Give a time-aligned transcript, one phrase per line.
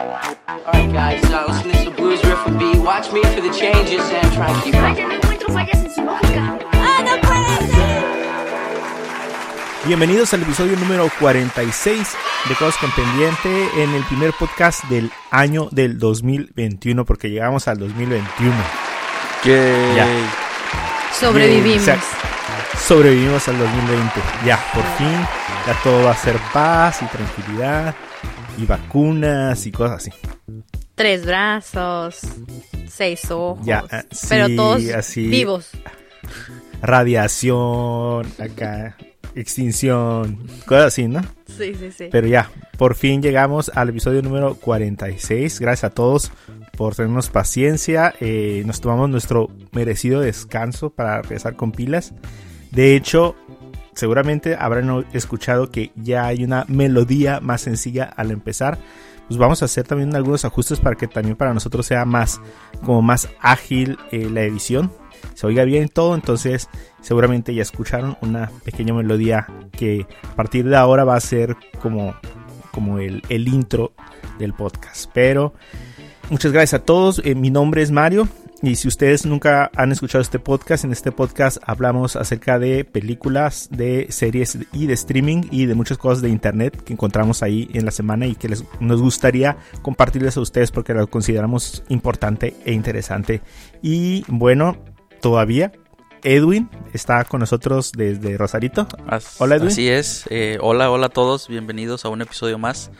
[0.00, 2.78] Alright guys, uh, listen to this blues riff with B.
[2.78, 4.96] Watch me for the changes and try and keep up.
[4.96, 6.58] encuentro fallas en su lógica.
[6.72, 8.04] ¡Ah, no puede ser!
[9.84, 12.16] Bienvenidos al episodio número 46
[12.48, 17.76] de Cosas con Pendiente en el primer podcast del año del 2021 porque llegamos al
[17.78, 18.54] 2021.
[19.44, 20.06] Ya.
[21.12, 21.64] Sobrevivimos.
[21.64, 21.98] Bien, o sea,
[22.78, 24.22] sobrevivimos al 2020.
[24.46, 25.26] Ya, por fin,
[25.66, 27.94] ya todo va a ser paz y tranquilidad
[28.58, 30.10] y vacunas y cosas así.
[30.94, 32.20] Tres brazos,
[32.88, 33.64] seis ojos.
[33.64, 35.28] Ya, ah, pero todos así.
[35.28, 35.70] vivos.
[36.82, 38.96] Radiación, acá,
[39.34, 41.22] extinción, cosas así, ¿no?
[41.46, 42.08] Sí, sí, sí.
[42.10, 45.60] Pero ya, por fin llegamos al episodio número 46.
[45.60, 46.32] Gracias a todos
[46.76, 48.14] por tenernos paciencia.
[48.20, 52.14] Eh, nos tomamos nuestro merecido descanso para regresar con pilas.
[52.70, 53.36] De hecho,
[53.94, 58.78] seguramente habrán escuchado que ya hay una melodía más sencilla al empezar.
[59.28, 62.40] Pues vamos a hacer también algunos ajustes para que también para nosotros sea más
[62.84, 64.92] como más ágil eh, la edición.
[65.34, 66.68] Se oiga bien todo, entonces
[67.00, 72.14] seguramente ya escucharon una pequeña melodía que a partir de ahora va a ser como,
[72.72, 73.92] como el, el intro
[74.38, 75.10] del podcast.
[75.14, 75.54] Pero
[76.28, 77.22] muchas gracias a todos.
[77.24, 78.28] Eh, mi nombre es Mario.
[78.62, 83.68] Y si ustedes nunca han escuchado este podcast, en este podcast hablamos acerca de películas,
[83.72, 87.86] de series y de streaming y de muchas cosas de internet que encontramos ahí en
[87.86, 92.72] la semana y que les, nos gustaría compartirles a ustedes porque lo consideramos importante e
[92.74, 93.40] interesante.
[93.80, 94.76] Y bueno,
[95.22, 95.72] todavía
[96.22, 98.86] Edwin está con nosotros desde Rosarito.
[99.06, 99.68] As- Hola, Edwin.
[99.68, 100.24] Así es.
[100.28, 101.48] eh, hola, hola a todos.
[101.48, 102.90] Bienvenidos a un episodio más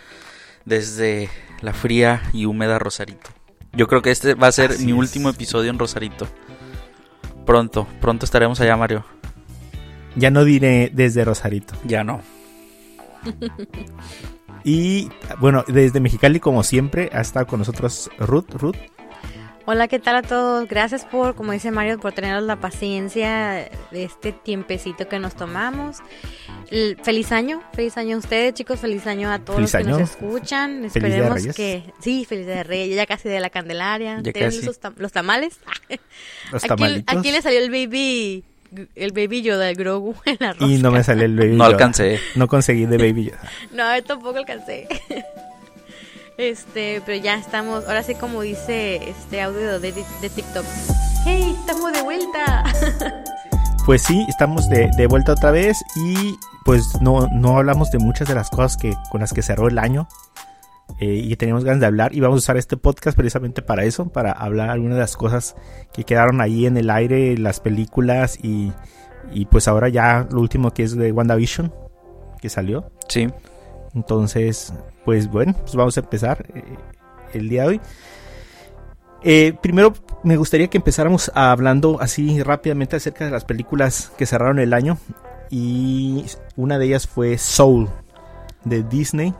[0.64, 1.28] desde
[1.60, 3.28] la fría y húmeda Rosarito.
[3.72, 4.98] Yo creo que este va a ser Así mi es.
[4.98, 6.26] último episodio en Rosarito.
[7.46, 9.04] Pronto, pronto estaremos allá, Mario.
[10.16, 11.74] Ya no diré desde Rosarito.
[11.84, 12.20] Ya no.
[14.64, 15.08] Y
[15.40, 18.50] bueno, desde Mexicali como siempre ha estado con nosotros Ruth.
[18.54, 18.76] Ruth.
[19.72, 20.66] Hola, ¿qué tal a todos?
[20.68, 25.98] Gracias por, como dice Mario, por tener la paciencia de este tiempecito que nos tomamos.
[26.72, 29.88] El- feliz año, feliz año a ustedes, chicos, feliz año a todos Feliz los que
[29.88, 29.98] año.
[30.00, 30.90] nos escuchan.
[30.90, 31.54] Feliz Día de Esperemos Reyes.
[31.56, 34.16] que sí, feliz Día de Reyes, ya casi de la Candelaria.
[34.20, 34.58] Ya ¿Tienen casi.
[34.62, 35.60] esos tam- los tamales?
[36.50, 37.16] Los ¿A quién, tamalitos.
[37.16, 38.42] a quién le salió el baby
[38.96, 40.66] el baby Yoda, el Grogu en la rosca?
[40.66, 41.66] Y no me salió el Baby No Yoda.
[41.68, 42.18] alcancé.
[42.34, 43.40] No conseguí de Baby Yoda.
[43.72, 44.88] No, yo tampoco alcancé.
[46.40, 50.64] Este, pero ya estamos, ahora sí como dice este audio de, de TikTok.
[51.26, 52.64] ¡Hey, estamos de vuelta!
[53.86, 58.28] Pues sí, estamos de, de vuelta otra vez y pues no, no hablamos de muchas
[58.28, 60.06] de las cosas que, con las que cerró el año
[61.00, 63.82] eh, y que teníamos ganas de hablar y vamos a usar este podcast precisamente para
[63.84, 65.56] eso, para hablar algunas de las cosas
[65.92, 68.70] que quedaron ahí en el aire, las películas y,
[69.32, 71.74] y pues ahora ya lo último que es de WandaVision
[72.40, 72.92] que salió.
[73.08, 73.28] Sí.
[73.94, 74.72] Entonces,
[75.04, 76.62] pues bueno, pues vamos a empezar eh,
[77.34, 77.80] el día de hoy.
[79.22, 79.92] Eh, primero,
[80.24, 84.98] me gustaría que empezáramos hablando así rápidamente acerca de las películas que cerraron el año.
[85.50, 86.24] Y
[86.56, 87.88] una de ellas fue Soul,
[88.64, 89.34] de Disney.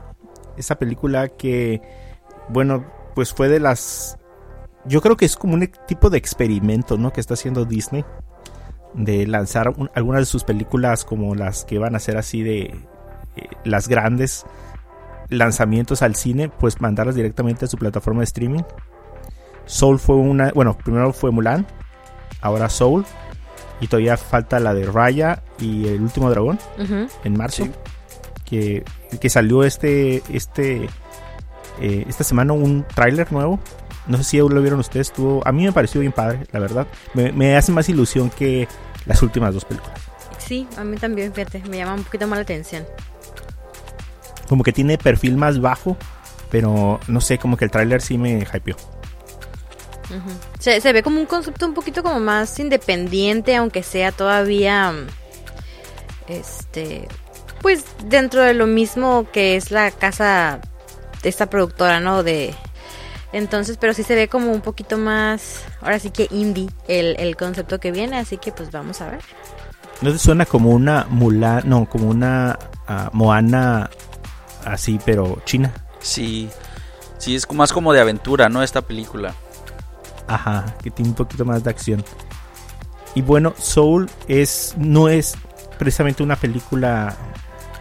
[0.57, 1.81] Esa película que,
[2.49, 2.85] bueno,
[3.15, 4.19] pues fue de las...
[4.85, 7.13] Yo creo que es como un tipo de experimento, ¿no?
[7.13, 8.05] Que está haciendo Disney.
[8.93, 12.63] De lanzar un- algunas de sus películas como las que van a ser así de
[13.37, 14.45] eh, las grandes
[15.31, 18.63] lanzamientos al cine, pues mandarlas directamente a su plataforma de streaming.
[19.67, 21.67] Soul fue una, bueno, primero fue Mulan,
[22.41, 23.05] ahora Soul,
[23.81, 26.59] y todavía falta la de Raya y el último dragón
[27.25, 27.71] en marzo, Sí.
[28.45, 28.85] que,
[29.21, 30.89] que salió este, este,
[31.81, 33.59] eh, esta semana un tráiler nuevo.
[34.07, 36.87] No sé si lo vieron ustedes, estuvo, a mí me pareció bien padre, la verdad.
[37.15, 38.67] Me, me hace más ilusión que
[39.07, 40.01] las últimas dos películas.
[40.39, 42.85] Sí, a mí también, fíjate, me llama un poquito más la atención.
[44.51, 45.97] Como que tiene perfil más bajo,
[46.51, 48.75] pero no sé, como que el tráiler sí me hypeó.
[50.59, 55.07] Se, se ve como un concepto un poquito como más independiente, aunque sea todavía, mm,
[56.27, 57.07] este,
[57.63, 60.61] pues dentro de lo mismo que es la casa
[61.23, 62.25] de esta productora, ¿no?
[62.25, 62.53] De,
[63.33, 67.37] entonces, pero sí se ve como un poquito más, ahora sí que indie el, el
[67.37, 69.21] concepto que viene, así que pues vamos a ver.
[70.01, 72.59] ¿No te suena como una Mulan, no, como una
[72.89, 73.91] ah, Moana
[74.65, 75.73] así, pero china?
[76.01, 76.49] Sí.
[77.19, 78.63] Sí, es más como de aventura, ¿no?
[78.63, 79.35] Esta película.
[80.27, 82.05] Ajá, que tiene un poquito más de acción.
[83.15, 85.35] Y bueno, Soul es no es
[85.79, 87.17] precisamente una película,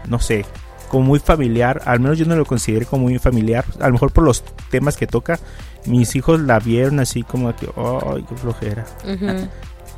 [0.07, 0.45] no sé,
[0.89, 1.81] como muy familiar.
[1.85, 3.63] Al menos yo no lo considero como muy familiar.
[3.79, 5.39] A lo mejor por los temas que toca.
[5.85, 8.85] Mis hijos la vieron así como que, ay, qué flojera.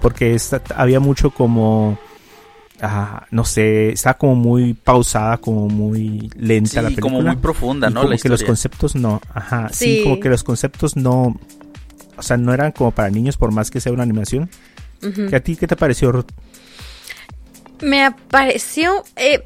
[0.01, 1.97] Porque esta- había mucho como
[2.81, 7.01] ah, no sé, está como muy pausada, como muy lenta Sí, la película.
[7.13, 8.01] como muy profunda, Y ¿no?
[8.01, 9.97] como La que los conceptos no, ajá, sí.
[9.97, 10.03] Sí.
[10.03, 11.39] como que los conceptos no,
[12.17, 14.49] o sea, no eran como para niños por más que sea una animación.
[15.29, 16.27] ¿Que ¿A ti qué te pareció, Ruth?
[17.81, 19.43] Me pareció eh,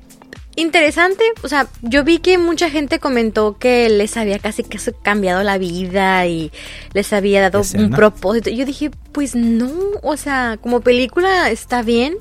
[0.58, 5.44] interesante, o sea, yo vi que mucha gente comentó que les había casi que cambiado
[5.44, 6.52] la vida y
[6.94, 8.50] les había dado un propósito.
[8.50, 9.72] Yo dije, pues no,
[10.04, 12.16] o sea, como película está bien,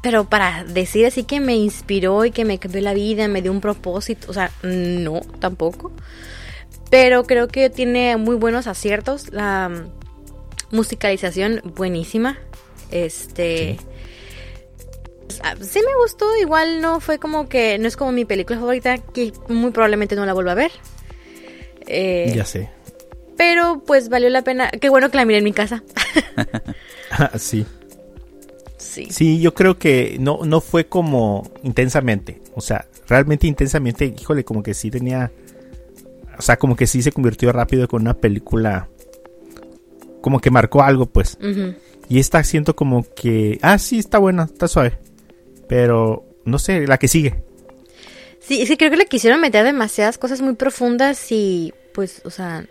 [0.00, 3.52] pero para decir así que me inspiró y que me cambió la vida, me dio
[3.52, 5.92] un propósito, o sea, no, tampoco.
[6.90, 9.70] Pero creo que tiene muy buenos aciertos, la
[10.70, 12.38] musicalización buenísima.
[12.90, 13.78] Este
[15.42, 18.98] Ah, sí me gustó, igual no fue como que, no es como mi película favorita,
[18.98, 20.70] que muy probablemente no la vuelva a ver.
[21.86, 22.68] Eh, Ya sé.
[23.36, 25.82] pero pues valió la pena, qué bueno que la miré en mi casa.
[27.36, 27.66] sí.
[28.92, 29.06] Sí.
[29.10, 32.42] Sí, yo creo que no, no fue como intensamente.
[32.54, 35.32] O sea, realmente intensamente, híjole, como que sí tenía.
[36.38, 38.90] O sea, como que sí se convirtió rápido con una película.
[40.20, 41.38] Como que marcó algo, pues.
[42.06, 43.58] Y esta siento como que.
[43.62, 44.98] Ah, sí, está buena, está suave.
[45.68, 47.42] Pero, no sé, la que sigue.
[48.40, 52.66] Sí, sí, creo que le quisieron meter demasiadas cosas muy profundas y pues, o sea,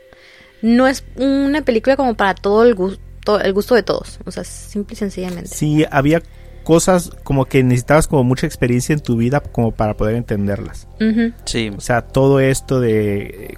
[0.61, 3.01] no es una película como para todo el gusto,
[3.43, 4.19] el gusto de todos.
[4.25, 5.49] O sea, simple y sencillamente.
[5.49, 6.21] Sí, había
[6.63, 10.87] cosas como que necesitabas como mucha experiencia en tu vida como para poder entenderlas.
[11.45, 13.57] Sí, O sea, todo esto de...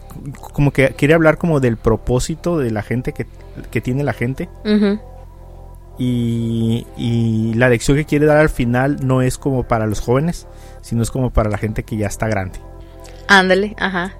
[0.53, 3.27] Como que quería hablar como del propósito de la gente que,
[3.71, 4.49] que tiene la gente.
[5.97, 10.47] Y, y la lección que quiere dar al final no es como para los jóvenes,
[10.81, 12.59] sino es como para la gente que ya está grande.
[13.27, 14.13] Ándale, ajá.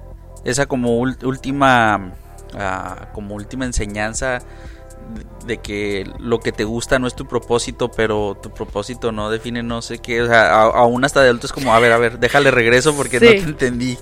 [0.44, 2.12] esa como última
[2.54, 4.40] ah, como última enseñanza
[5.46, 9.62] de- que lo que te gusta no es tu propósito, pero tu propósito no define
[9.62, 11.98] no sé qué, o sea, a- aún hasta de adulto es como, a ver, a
[11.98, 13.98] ver, déjale regreso porque no te entendí.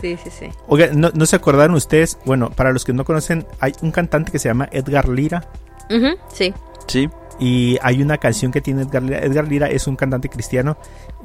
[0.00, 0.46] Sí, sí, sí.
[0.66, 2.18] Oiga, ¿no, ¿no se acordaron ustedes?
[2.24, 5.46] Bueno, para los que no conocen, hay un cantante que se llama Edgar Lira.
[6.32, 6.54] Sí.
[6.86, 9.18] Sí, Y hay una canción que tiene Edgar Lira.
[9.20, 10.76] Edgar Lira es un cantante cristiano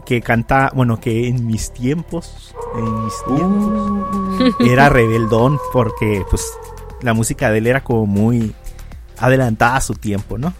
[0.06, 6.46] que canta, bueno, que en mis tiempos, en mis tiempos, era rebeldón porque pues
[7.02, 8.54] la música de él era como muy
[9.18, 10.54] adelantada a su tiempo, ¿no?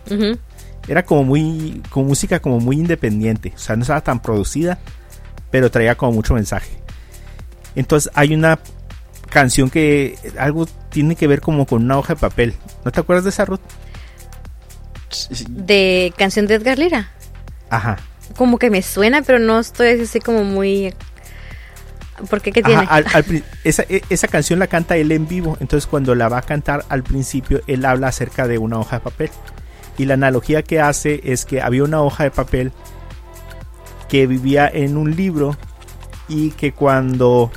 [0.88, 4.80] Era como muy, como música como muy independiente, o sea, no estaba tan producida,
[5.52, 6.78] pero traía como mucho mensaje.
[7.76, 8.60] Entonces hay una
[9.30, 12.54] canción que algo tiene que ver como con una hoja de papel.
[12.84, 13.60] ¿No te acuerdas de esa Ruth?
[15.50, 17.10] De canción de Edgar Lira.
[17.70, 17.98] Ajá.
[18.38, 20.94] Como que me suena, pero no estoy así como muy...
[22.30, 22.52] ¿Por qué?
[22.52, 22.88] ¿Qué Ajá, tiene?
[22.90, 26.30] al- al pri- esa, e- esa canción la canta él en vivo, entonces cuando la
[26.30, 29.30] va a cantar al principio, él habla acerca de una hoja de papel.
[29.98, 32.72] Y la analogía que hace es que había una hoja de papel
[34.10, 35.56] que vivía en un libro
[36.28, 37.52] y que cuando...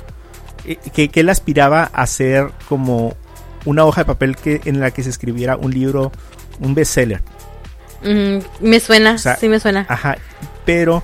[0.65, 3.15] eh, que, que él aspiraba a ser como
[3.65, 6.11] una hoja de papel que, en la que se escribiera un libro,
[6.59, 7.21] un bestseller.
[8.01, 9.85] Ujú, me suena, O sea, sí me suena.
[9.89, 10.17] Ajá,
[10.65, 11.03] pero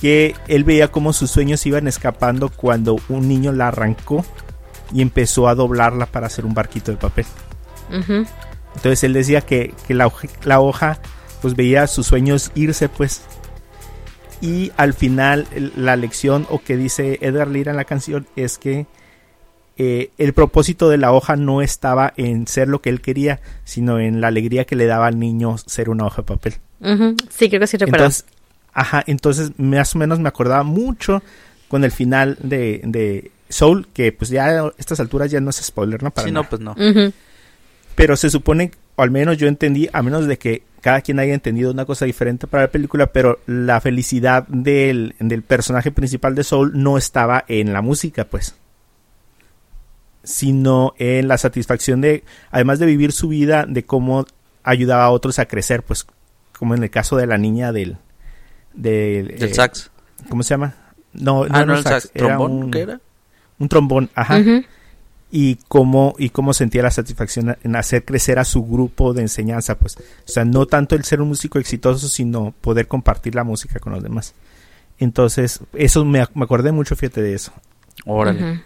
[0.00, 4.24] que él veía como sus sueños iban escapando cuando un niño la arrancó
[4.92, 7.26] y empezó a doblarla para hacer un barquito de papel.
[7.90, 8.26] Ujú.
[8.74, 10.98] Entonces él decía que, que la, hoja, la hoja
[11.40, 13.22] pues veía sus sueños irse pues.
[14.40, 15.46] Y al final
[15.76, 18.86] la lección o que dice Edgar Lira en la canción es que
[19.78, 23.98] eh, el propósito de la hoja no estaba en ser lo que él quería, sino
[23.98, 26.54] en la alegría que le daba al niño ser una hoja de papel.
[26.80, 28.04] Ujú, Sí, creo que sí recuerdo.
[28.04, 28.26] Entonces,
[28.76, 31.22] ajá, entonces más o menos me acordaba mucho
[31.68, 35.56] con el final de, de Soul, que pues ya a estas alturas ya no es
[35.56, 36.10] spoiler, ¿no?
[36.10, 36.76] Para sí, no, pues no.
[37.94, 41.32] Pero se supone, o al menos yo entendí, a menos de que cada quien haya
[41.32, 46.44] entendido una cosa diferente para la película, pero la felicidad del, del personaje principal de
[46.44, 48.56] Soul no estaba en la música, pues.
[50.22, 54.26] Sino en la satisfacción de, además de vivir su vida, de cómo
[54.62, 56.06] ayudaba a otros a crecer, pues,
[56.58, 57.96] como en el caso de la niña del...
[58.76, 59.90] del Del eh, sax.
[60.28, 60.74] ¿Cómo se llama?
[61.12, 62.10] No, no, ah, era no, un el sax, sax.
[62.14, 62.52] era ¿Trombón?
[62.52, 63.00] un, ¿Qué era?
[63.58, 64.40] un trombón, ajá
[65.28, 69.76] y cómo y cómo sentía la satisfacción en hacer crecer a su grupo de enseñanza
[69.76, 73.80] pues o sea no tanto el ser un músico exitoso sino poder compartir la música
[73.80, 74.34] con los demás
[75.00, 77.52] entonces eso me, ac- me acordé mucho fíjate de eso
[78.04, 78.62] Órale.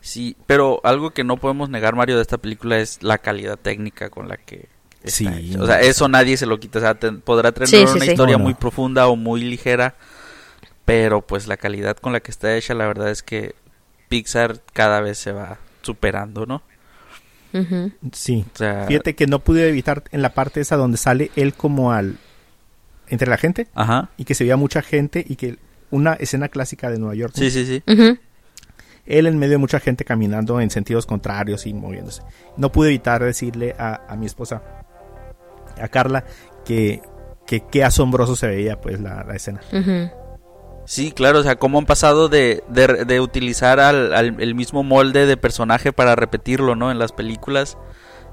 [0.00, 4.08] Sí, pero algo que no podemos negar, Mario, de esta película es la calidad técnica
[4.08, 4.68] con la que
[5.10, 5.56] Sí.
[5.58, 6.78] O sea, eso nadie se lo quita.
[6.78, 8.10] O sea, te- podrá tener Sí, una sí.
[8.10, 8.44] historia No, no.
[8.44, 9.94] muy profunda o muy ligera,
[10.84, 13.54] pero pues la calidad con la que está hecha, la verdad es que
[14.08, 16.62] Pixar cada vez se va superando, ¿no?
[18.12, 21.54] Sí O sea, fíjate que no pude evitar en la parte esa donde sale él
[21.54, 22.16] como al
[23.08, 24.10] entre la gente Ajá.
[24.18, 25.56] y que se veía mucha gente y que
[25.90, 27.32] una escena clásica de Nueva York.
[27.36, 27.42] ¿no?
[27.42, 27.82] Sí, sí, sí.
[29.06, 32.20] Él en medio de mucha gente caminando en sentidos contrarios y moviéndose.
[32.58, 34.62] No pude evitar decirle a, a mi esposa,
[35.80, 36.24] a Carla,
[36.64, 37.02] que
[37.46, 39.60] que qué asombroso se veía pues la, la escena.
[40.84, 44.82] Sí, claro, o sea, cómo han pasado de, de, de utilizar al, al- el mismo
[44.82, 46.90] molde de personaje para repetirlo, ¿no?
[46.90, 47.76] En las películas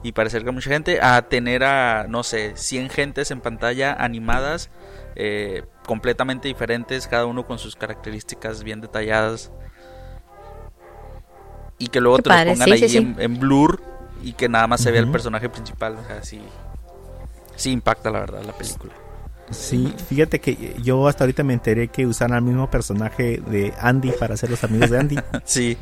[0.04, 4.70] y parecer que mucha gente, a tener a, no sé, 100 gentes en pantalla animadas,
[5.16, 9.52] eh, completamente diferentes, cada uno con sus características bien detalladas.
[11.78, 12.98] Y que luego Qué te los padre, pongan sí, ahí sí, sí.
[12.98, 13.82] En, en blur
[14.24, 16.42] y que nada más se vea el personaje principal, o sea, sí,
[17.56, 18.94] sí impacta la verdad la película.
[19.52, 24.12] Sí, fíjate que yo hasta ahorita me enteré que usaron al mismo personaje de Andy
[24.14, 25.20] para ser los amigos de Andy.
[25.46, 25.78] Sí,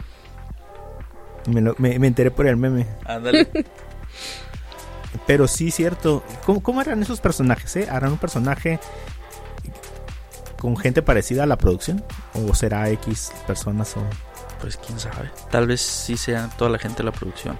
[1.48, 2.86] me, lo- me- me enteré por el meme.
[3.06, 3.50] ándale.
[5.28, 6.24] Pero sí, cierto.
[6.46, 7.76] ¿Cómo, cómo eran esos personajes?
[7.78, 7.88] Eh?
[7.90, 8.80] ¿Harán un personaje
[10.60, 12.04] con gente parecida a la producción?
[12.34, 14.02] ¿O será X personas o
[14.60, 15.30] Pues quién sabe.
[15.52, 17.58] Tal vez sí sea toda la gente de la producción.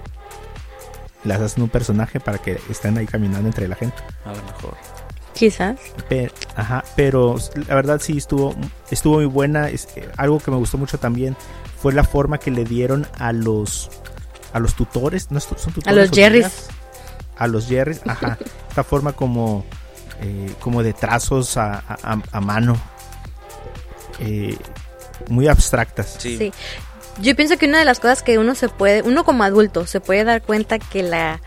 [1.24, 3.96] Las hacen un personaje para que estén ahí caminando entre la gente?
[4.24, 4.76] A lo mejor.
[5.34, 5.76] Quizás.
[6.08, 7.36] Pe- ajá, pero
[7.68, 8.54] la verdad sí estuvo,
[8.90, 9.68] estuvo muy buena.
[9.68, 11.36] Es, eh, algo que me gustó mucho también
[11.82, 13.90] fue la forma que le dieron a los
[14.52, 15.86] a los tutores, ¿no son tutores?
[15.86, 16.68] A los Jerrys.
[17.36, 18.38] A los Jerrys, ajá.
[18.68, 19.64] Esta forma como
[20.20, 22.76] eh, como de trazos a, a- a- a mano.
[24.20, 24.56] Eh,
[25.28, 26.16] muy abstractas.
[26.18, 26.38] Sí.
[26.38, 26.52] Sí.
[27.20, 30.00] Yo pienso que una de las cosas que uno se puede, uno como adulto, se
[30.00, 31.40] puede dar cuenta que la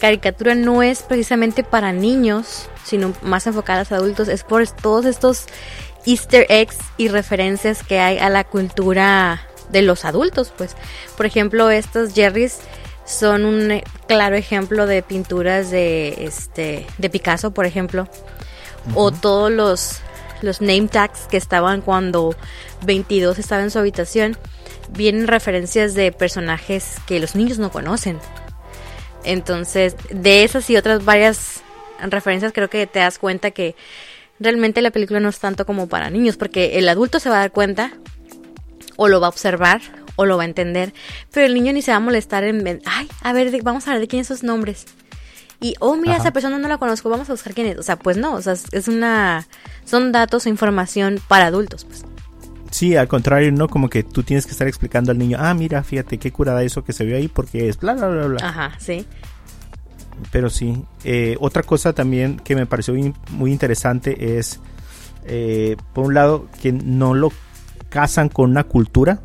[0.00, 5.46] caricatura no es precisamente para niños, sino más enfocada a adultos, es por todos estos
[6.04, 10.76] easter eggs y referencias que hay a la cultura de los adultos, pues.
[11.16, 12.58] Por ejemplo, estos Jerrys
[13.04, 18.08] son un eh, claro ejemplo de pinturas de este de Picasso, por ejemplo,
[18.94, 19.98] o todos los
[20.42, 22.34] los name tags que estaban cuando
[22.84, 24.36] 22 estaba en su habitación
[24.90, 28.18] vienen referencias de personajes que los niños no conocen.
[29.24, 31.62] Entonces, de esas y otras varias
[32.00, 33.74] referencias creo que te das cuenta que
[34.38, 37.40] realmente la película no es tanto como para niños, porque el adulto se va a
[37.40, 37.92] dar cuenta
[38.96, 39.80] o lo va a observar
[40.16, 40.94] o lo va a entender,
[41.32, 44.00] pero el niño ni se va a molestar en, ay, a ver, vamos a ver
[44.00, 44.86] de quién esos nombres.
[45.60, 46.22] Y, oh, mira, Ajá.
[46.22, 47.78] esa persona no la conozco, vamos a buscar quién es.
[47.78, 49.46] O sea, pues no, o sea, es- es una,
[49.86, 52.04] son datos o información para adultos, pues.
[52.70, 53.68] Sí, al contrario, ¿no?
[53.68, 56.84] Como que tú tienes que estar explicando al niño, ah, mira, fíjate qué curada eso
[56.84, 58.46] que se vio ahí porque es bla, bla, bla, bla.
[58.46, 59.06] Ajá, sí.
[60.32, 64.60] Pero sí, eh, otra cosa también que me pareció muy, muy interesante es,
[65.26, 67.32] eh, por un lado, que no lo
[67.88, 69.20] casan con una cultura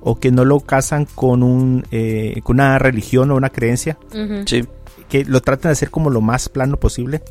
[0.00, 3.98] o que no lo casan con, un, eh, con una religión o una creencia.
[4.46, 4.64] Sí.
[5.08, 7.22] que lo tratan de hacer como lo más plano posible.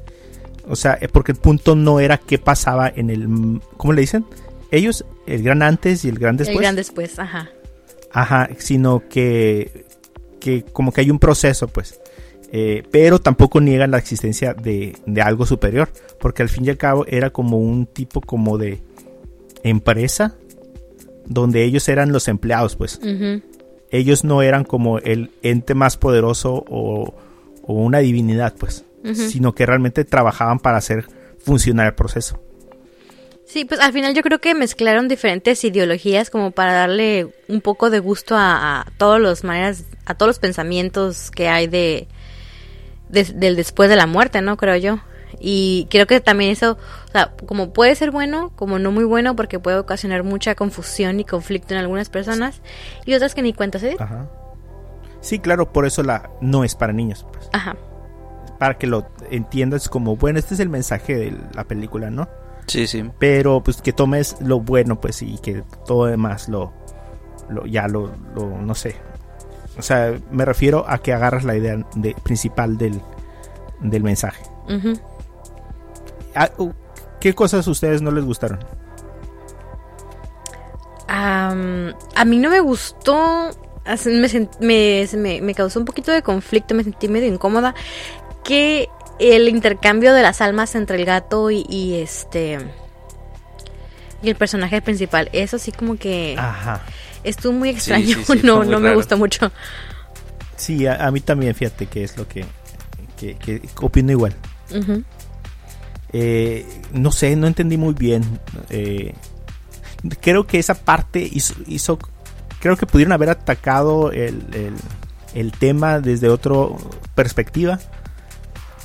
[0.68, 3.62] O sea, eh, porque el punto no era qué pasaba en el...
[3.77, 4.25] ¿Cómo le dicen?
[4.72, 6.57] Ellos, el gran antes y el gran después.
[6.57, 7.50] El gran después, ajá.
[8.12, 9.86] Ajá, sino que,
[10.39, 12.00] que como que hay un proceso, pues.
[12.51, 16.77] Eh, pero tampoco niegan la existencia de, de algo superior, porque al fin y al
[16.77, 18.81] cabo era como un tipo como de
[19.63, 20.36] empresa
[21.25, 23.00] donde ellos eran los empleados, pues.
[23.91, 27.15] Ellos no eran como el ente más poderoso o,
[27.63, 31.07] o una divinidad, pues, sino que realmente trabajaban para hacer
[31.39, 32.39] funcionar el proceso.
[33.46, 37.90] Sí, pues al final yo creo que mezclaron diferentes ideologías como para darle un poco
[37.90, 42.08] de gusto a, a todas las maneras, a todos los pensamientos que hay de,
[43.10, 44.58] de- del después de la muerte, ¿no?
[44.58, 45.00] Creo yo.
[45.40, 49.36] Y creo que también eso, o sea, como puede ser bueno, como no muy bueno,
[49.36, 52.62] porque puede ocasionar mucha confusión y conflicto en algunas personas
[53.06, 54.02] y otras que ni cuenta se den.
[54.02, 54.28] Ajá.
[55.22, 57.50] Sí, claro, por eso la no es para niños, pues.
[57.54, 57.75] Ajá.
[58.60, 62.28] para que lo entiendas como, bueno, este es el mensaje de la película, ¿no?
[62.67, 63.10] Sí, sí.
[63.19, 66.74] Pero pues que tomes lo bueno, pues, y que todo demás lo,
[67.50, 68.95] lo ya lo, lo, no sé.
[69.77, 73.01] O sea, me refiero a que agarras la idea de, principal del,
[73.81, 74.43] del mensaje.
[76.34, 76.72] Ah, uh,
[77.19, 78.60] ¿Qué cosas a ustedes no les gustaron?
[81.07, 83.50] A mí no me gustó,
[84.05, 87.74] me, me, me causó un poquito de conflicto, me sentí medio incómoda,
[88.43, 92.60] que el intercambio de las almas entre el gato y, y este
[94.22, 96.81] y el personaje principal, eso sí como que Ajá.
[97.24, 99.51] estuvo muy extraño, sí, sí, fue no, no me gustó mucho.
[100.57, 102.45] Sí, a, a mí también, fíjate que es lo que,
[103.17, 104.34] que, que opino igual.
[106.13, 108.24] Eh, no sé, no entendí muy bien.
[108.69, 109.13] Eh,
[110.22, 112.00] creo que esa parte hizo, hizo-
[112.60, 114.75] creo que pudieron haber atacado el, el-
[115.34, 116.53] el tema desde otra
[117.15, 117.79] perspectiva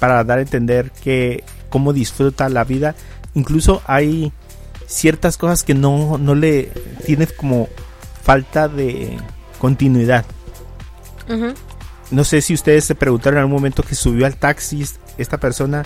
[0.00, 2.97] para dar a entender que cómo disfruta la vida.
[3.35, 4.33] Incluso hay
[4.87, 6.73] ciertas cosas que no, no le
[7.07, 7.69] tiene como
[8.23, 9.16] falta de
[9.59, 10.25] continuidad.
[12.11, 14.85] No sé si ustedes se preguntaron en algún momento que subió al taxi
[15.16, 15.85] esta persona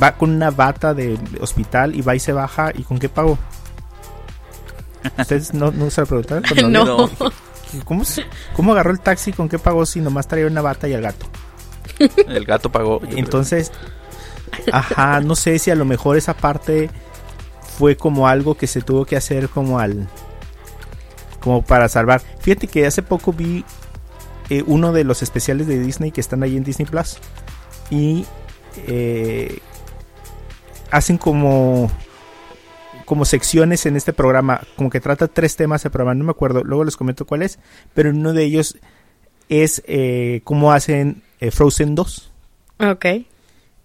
[0.00, 3.38] va con una bata de hospital y va y se baja y con qué pago.
[5.18, 6.44] ¿Ustedes no, no se lo preguntaron?
[6.70, 7.10] No.
[7.84, 8.02] ¿Cómo,
[8.54, 9.32] ¿Cómo agarró el taxi?
[9.32, 11.26] ¿Con qué pagó si nomás traía una bata y el gato?
[12.28, 13.00] El gato pagó.
[13.16, 13.72] Entonces,
[14.72, 16.90] ajá, no sé si a lo mejor esa parte
[17.78, 20.08] fue como algo que se tuvo que hacer como al
[21.40, 22.20] como para salvar.
[22.40, 23.64] Fíjate que hace poco vi
[24.50, 27.18] eh, uno de los especiales de Disney que están ahí en Disney Plus
[27.88, 28.26] y
[28.86, 29.58] eh,
[30.90, 31.90] hacen como
[33.04, 36.62] como secciones en este programa, como que trata tres temas el programa, no me acuerdo,
[36.62, 37.58] luego les comento cuál es,
[37.92, 38.78] pero uno de ellos
[39.48, 42.30] es eh, cómo hacen eh, Frozen 2.
[42.78, 43.06] Ok.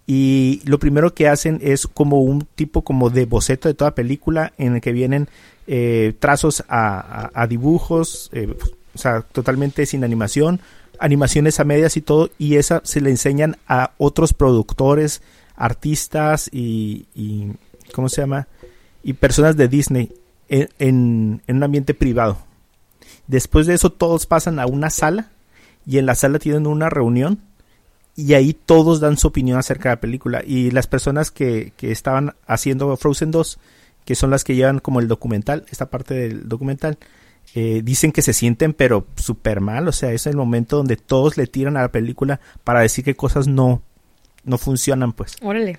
[0.06, 4.52] Y lo primero que hacen es como un tipo como de boceto de toda película
[4.56, 5.28] en el que vienen
[5.66, 8.54] eh, trazos a, a- a dibujos, eh,
[8.94, 10.60] o sea, totalmente sin animación,
[11.00, 15.22] animaciones a medias y todo, y esa se le enseñan a otros productores,
[15.56, 17.48] artistas y, y
[17.92, 18.46] ¿cómo se llama?
[19.02, 20.12] Y personas de Disney
[20.48, 22.38] en, en- en un ambiente privado.
[23.26, 25.30] Después de eso todos pasan a una sala
[25.86, 27.40] y en la sala tienen una reunión
[28.16, 30.42] y ahí todos dan su opinión acerca de la película.
[30.44, 33.58] Y las personas que, que estaban haciendo Frozen 2,
[34.04, 36.98] que son las que llevan como el documental, esta parte del documental,
[37.54, 39.86] eh, dicen que se sienten pero súper mal.
[39.86, 43.14] O sea, es el momento donde todos le tiran a la película para decir que
[43.14, 43.82] cosas no,
[44.44, 45.36] no funcionan, pues.
[45.42, 45.78] Órale.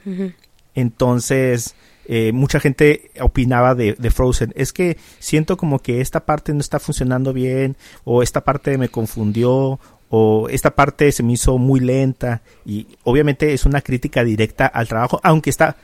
[0.76, 4.54] Entonces, eh, mucha gente opinaba de, de Frozen.
[4.56, 8.90] Es que siento como que esta parte no está funcionando bien, o esta parte me
[8.90, 12.42] confundió, o esta parte se me hizo muy lenta.
[12.66, 15.76] Y obviamente es una crítica directa al trabajo, aunque está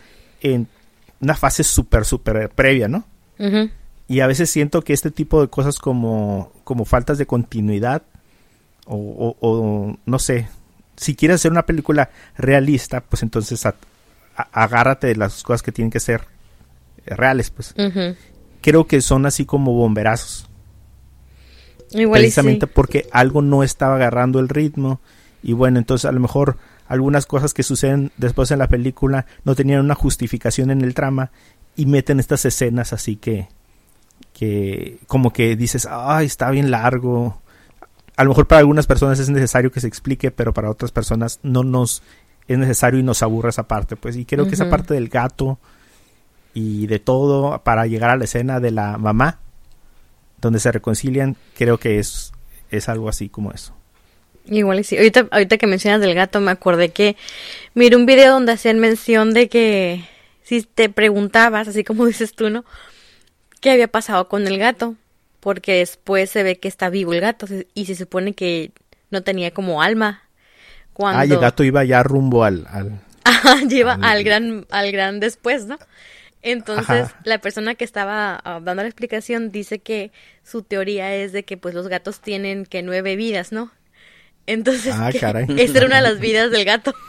[0.42, 0.68] en
[1.20, 3.06] una fase súper, súper previa, ¿no?
[4.08, 8.03] Y a veces siento que este tipo de cosas como, como faltas de continuidad,
[8.86, 10.48] o, o- o no sé,
[10.98, 13.76] si quieres hacer una película realista, pues entonces a-
[14.36, 16.21] a- agárrate de las cosas que tienen que ser
[17.06, 17.74] reales, pues.
[18.62, 20.50] Creo que son así como bomberazos,
[21.93, 22.25] Igual y sí.
[22.25, 24.99] precisamente porque algo no estaba agarrando el ritmo.
[25.41, 29.56] Y bueno, entonces a lo mejor algunas cosas que suceden después en la película no
[29.56, 31.32] tenían una justificación en el trama
[31.75, 33.47] y meten estas escenas así que
[34.34, 37.41] que como que dices, ay, está bien largo.
[38.15, 41.39] A lo mejor para algunas personas es necesario que se explique, pero para otras personas
[41.43, 42.03] no nos
[42.47, 44.15] es necesario y nos aburre esa parte, pues.
[44.15, 45.60] Y creo que esa parte del gato
[46.53, 49.39] y de todo para llegar a la escena de la mamá
[50.47, 52.32] donde se reconcilian, creo que es
[52.71, 53.73] es algo así como eso.
[54.45, 54.97] Igual y sí.
[54.97, 57.15] Ahorita, ahorita que mencionas del gato, me acordé que
[57.75, 60.03] miré un video donde hacían mención de que
[60.43, 62.65] si te preguntabas, así como dices tú, ¿no?
[63.62, 64.95] ¿Qué había pasado con el gato?
[65.39, 68.71] Porque después se ve que está vivo el gato y se supone que
[69.12, 70.23] no tenía como alma.
[70.93, 72.99] Cuando Ah, y el gato iba ya rumbo al, al
[73.69, 75.77] lleva al- al gran, al gran después, ¿no?
[76.43, 77.21] Entonces, Ajá.
[77.23, 80.12] la persona que estaba ah, dando la explicación dice que
[80.43, 83.71] su teoría es de que pues los gatos tienen que nueve vidas, ¿no?
[84.45, 85.45] Entonces, Ah, caray.
[85.58, 86.93] esa era una de las vidas del gato.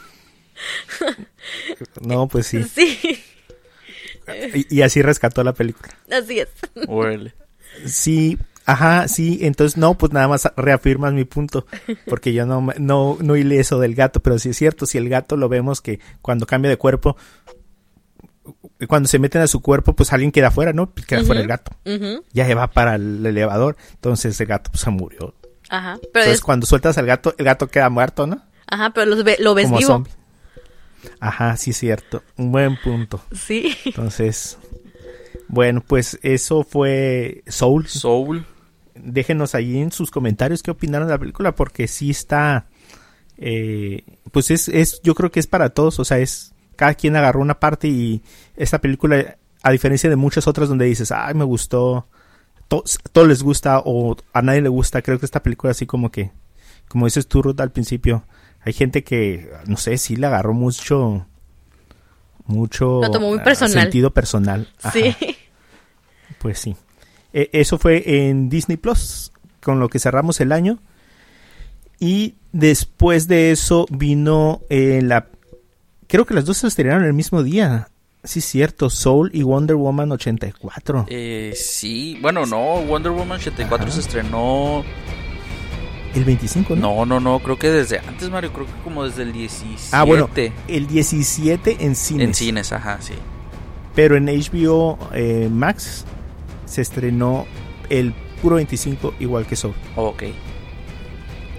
[2.00, 2.62] No, pues sí.
[2.62, 2.98] Sí,
[4.54, 5.92] Y, y así rescató la película.
[6.10, 6.48] así es.
[6.86, 7.34] Órale.
[7.86, 11.66] Sí, ajá, sí, entonces no, pues nada más reafirmas mi punto,
[12.06, 14.96] porque yo no, me- no, no hilé eso del gato, pero sí es cierto, si
[14.96, 17.16] el gato lo vemos que cuando cambia de cuerpo,
[18.88, 20.92] cuando se meten a su cuerpo, pues alguien queda afuera, ¿no?
[20.94, 21.72] Queda fuera el gato.
[22.32, 25.34] Ya va para el elevador, entonces el gato pues, se murió.
[25.70, 28.42] Ajá, pero Entonces es- cuando sueltas al gato, el gato queda muerto, ¿no?
[28.66, 29.88] ajá, pero los ve- lo ves Como vivo.
[29.90, 30.12] zombie.
[31.20, 33.20] Ajá, sí es cierto, un buen punto.
[33.32, 33.76] Sí.
[33.84, 34.58] Entonces,
[35.48, 37.86] bueno, pues eso fue Soul.
[37.88, 38.46] Soul.
[38.94, 42.66] déjenos ahí en sus comentarios qué opinaron de la película porque sí está
[43.38, 47.16] eh, pues es, es yo creo que es para todos o sea es cada quien
[47.16, 48.22] agarró una parte y
[48.56, 52.06] esta película a diferencia de muchas otras donde dices ay me gustó
[52.68, 56.10] to- todo les gusta o a nadie le gusta creo que esta película así como
[56.10, 56.30] que
[56.88, 58.24] como dices tú Ruth al principio
[58.60, 61.26] hay gente que no sé sí le agarró mucho
[62.46, 63.72] mucho Lo tomó muy ah, personal.
[63.84, 64.92] sentido personal Ajá.
[64.92, 65.14] Sí.
[66.38, 66.76] Pues sí.
[67.32, 69.32] E- eso fue en Disney Plus,
[69.62, 70.78] con lo que cerramos el año.
[71.98, 75.28] Y después de eso vino eh, la.
[76.14, 77.88] Creo que las dos se estrenaron el mismo día.
[78.22, 78.88] Sí, es cierto.
[78.88, 81.06] Soul y Wonder Woman 84.
[81.08, 83.92] Eh, sí, bueno, no, Wonder Woman 84 Ajá.
[83.92, 84.84] se estrenó
[86.14, 86.82] El 25, ¿no?
[86.82, 89.88] No, no, no, creo que desde antes, Mario, creo que como desde el 17.
[89.90, 90.30] Ah, bueno,
[90.68, 92.28] el 17 en cines.
[92.28, 93.14] En cines, ajá, sí.
[93.96, 96.04] Pero en HBO eh, Max
[96.64, 97.44] se estrenó
[97.90, 99.74] el puro 25 igual que Soul.
[99.96, 100.22] ok.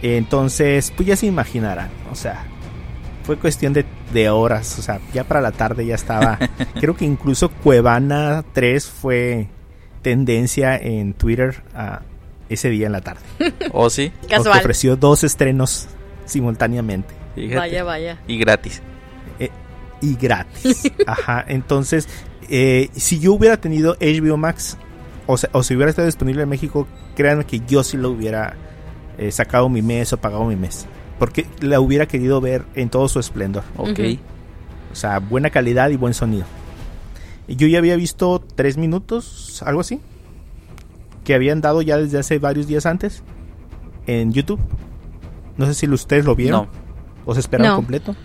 [0.02, 2.46] Entonces, pues ya se imaginarán, o sea,
[3.26, 6.38] fue cuestión de, de horas, o sea, ya para la tarde ya estaba.
[6.80, 9.48] creo que incluso Cuevana 3 fue
[10.02, 12.02] tendencia en Twitter a
[12.48, 13.22] ese día en la tarde.
[13.72, 14.12] ¿O sí?
[14.22, 14.60] Porque Casual.
[14.60, 15.88] ofreció dos estrenos
[16.26, 17.14] simultáneamente.
[17.34, 17.56] Fíjate.
[17.58, 18.20] Vaya, vaya.
[18.28, 18.82] Y gratis.
[19.40, 19.50] Eh,
[20.02, 20.92] y gratis.
[21.08, 22.08] Ajá, entonces,
[22.50, 24.78] eh, si yo hubiera tenido HBO Max,
[25.26, 28.56] o, sea, o si hubiera estado disponible en México, créanme que yo sí lo hubiera
[29.18, 30.86] eh, sacado mi mes o pagado mi mes.
[31.20, 33.64] Porque la hubiera querido ver en todo su esplendor.
[33.78, 34.00] Ok.
[34.92, 36.46] O sea, buena calidad y buen sonido.
[37.48, 40.00] Y Yo ya había visto tres minutos, algo así.
[41.24, 43.24] Que habían dado ya desde hace varios días antes.
[44.08, 44.60] En YouTube.
[45.58, 46.64] No sé si ustedes lo vieron.
[46.64, 46.68] No.
[47.26, 47.76] ¿O se esperaron No.
[47.78, 48.16] completo?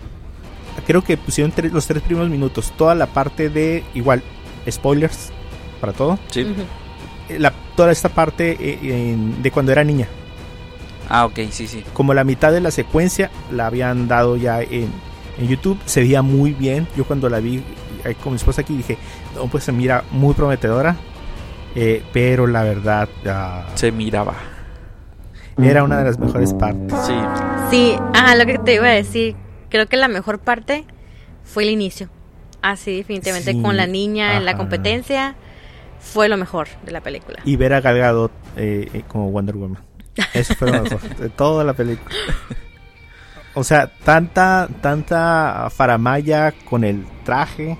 [0.87, 2.73] Creo que pusieron tres- los tres primeros minutos.
[2.77, 3.83] Toda la parte de.
[3.95, 4.23] Igual,
[4.69, 5.31] spoilers
[5.81, 6.19] para todo.
[6.31, 6.41] Sí.
[7.29, 8.79] Eh, La, toda esta parte eh,
[9.13, 10.09] en- de cuando era niña.
[11.11, 11.85] Ah, ok, sí, sí.
[11.93, 14.91] Como la mitad de la secuencia la habían dado ya en,
[15.39, 15.79] en YouTube.
[15.85, 16.87] Se veía muy bien.
[16.97, 17.63] Yo cuando la vi
[18.23, 18.97] con mi esposa aquí dije,
[19.35, 20.97] no, pues se mira muy prometedora.
[21.75, 24.35] Eh, pero la verdad ah, Se miraba.
[25.59, 26.97] era una de las mejores partes.
[27.07, 27.15] Sí.
[27.71, 29.37] Sí, ah, lo que te iba a decir.
[29.69, 30.85] Creo que la mejor parte
[31.45, 32.09] fue el inicio.
[32.63, 35.37] Así, definitivamente, Sí, con la niña en la competencia.
[36.01, 37.41] Fue lo mejor de la película.
[37.45, 39.90] Y ver a Gal Gadot eh, eh, como Wonder Woman.
[40.35, 42.15] Eso fue lo mejor de toda la película.
[43.55, 47.77] O sea, tanta, tanta faramaya con el traje.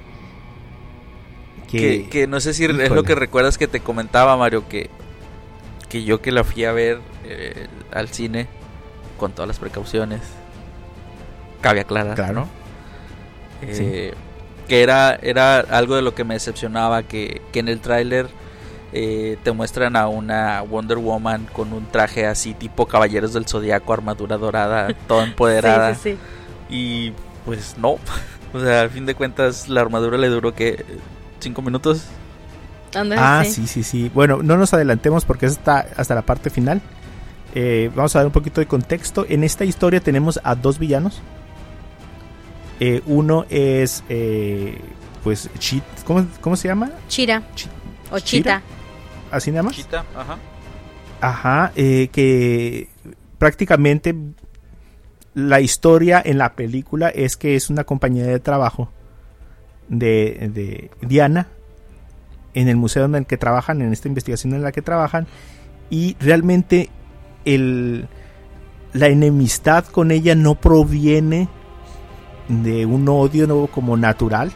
[1.71, 4.91] Que, Que, que no sé si es lo que recuerdas que te comentaba, Mario, que,
[5.89, 8.49] que yo que la fui a ver eh, al cine
[9.19, 10.21] con todas las precauciones.
[11.61, 12.33] Cabe aclarar, Claro.
[12.35, 12.49] ¿no?
[13.63, 14.15] Eh,
[14.67, 18.29] Que era, era algo de lo que me decepcionaba, que, que en el tráiler
[18.93, 23.93] eh, te muestran a una Wonder Woman con un traje así tipo Caballeros del Zodiaco,
[23.93, 25.95] armadura dorada, toda empoderada.
[25.95, 26.19] Sí, sí,
[26.69, 26.75] sí.
[26.75, 27.13] Y
[27.45, 27.97] pues no.
[28.53, 30.85] O sea, al fin de cuentas la armadura le duró que
[31.39, 32.03] cinco minutos.
[33.17, 33.53] Ah, sí.
[33.53, 34.11] sí, sí, sí.
[34.13, 36.81] Bueno, no nos adelantemos porque eso está hasta la parte final.
[37.55, 39.25] Eh, vamos a dar un poquito de contexto.
[39.29, 41.21] En esta historia tenemos a dos villanos.
[42.81, 44.81] Eh, uno es, eh,
[45.23, 45.85] pues, Cheat.
[46.05, 46.91] ¿cómo, cómo se llama?
[47.09, 47.43] Chira.
[47.55, 47.69] Chi-
[48.11, 48.63] O Chira.
[49.31, 49.77] ¿Así nada más?
[49.77, 50.39] Chita, ajá.
[51.21, 52.89] Ajá, eh, que
[53.39, 54.15] prácticamente
[55.35, 58.91] la historia en la película es que es una compañía de trabajo
[59.89, 61.49] de, de Diana
[62.55, 65.27] en el museo en el que trabajan, en esta investigación en la que trabajan,
[65.89, 66.89] y realmente
[67.45, 68.09] el,
[68.93, 71.49] la enemistad con ella no proviene
[72.49, 74.51] de un odio no como natural,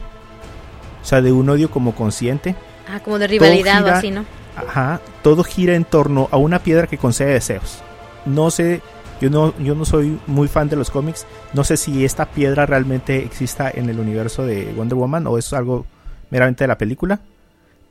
[1.02, 2.56] o sea, de un odio como consciente.
[2.88, 4.24] Ah, como de rivalidad o así, ¿no?
[4.56, 7.82] Ajá, todo gira en torno a una piedra que concede deseos.
[8.24, 8.80] No sé,
[9.20, 11.26] yo no, yo no soy muy fan de los cómics.
[11.52, 15.52] No sé si esta piedra realmente exista en el universo de Wonder Woman o es
[15.52, 15.86] algo
[16.30, 17.20] meramente de la película.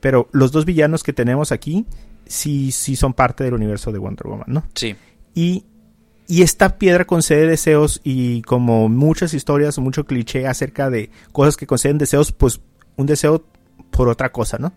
[0.00, 1.86] Pero los dos villanos que tenemos aquí
[2.26, 4.64] sí, sí son parte del universo de Wonder Woman, ¿no?
[4.74, 4.96] Sí.
[5.34, 5.64] Y,
[6.26, 11.66] y esta piedra concede deseos y como muchas historias, mucho cliché acerca de cosas que
[11.66, 12.60] conceden deseos, pues
[12.96, 13.44] un deseo
[13.90, 14.72] por otra cosa, ¿no?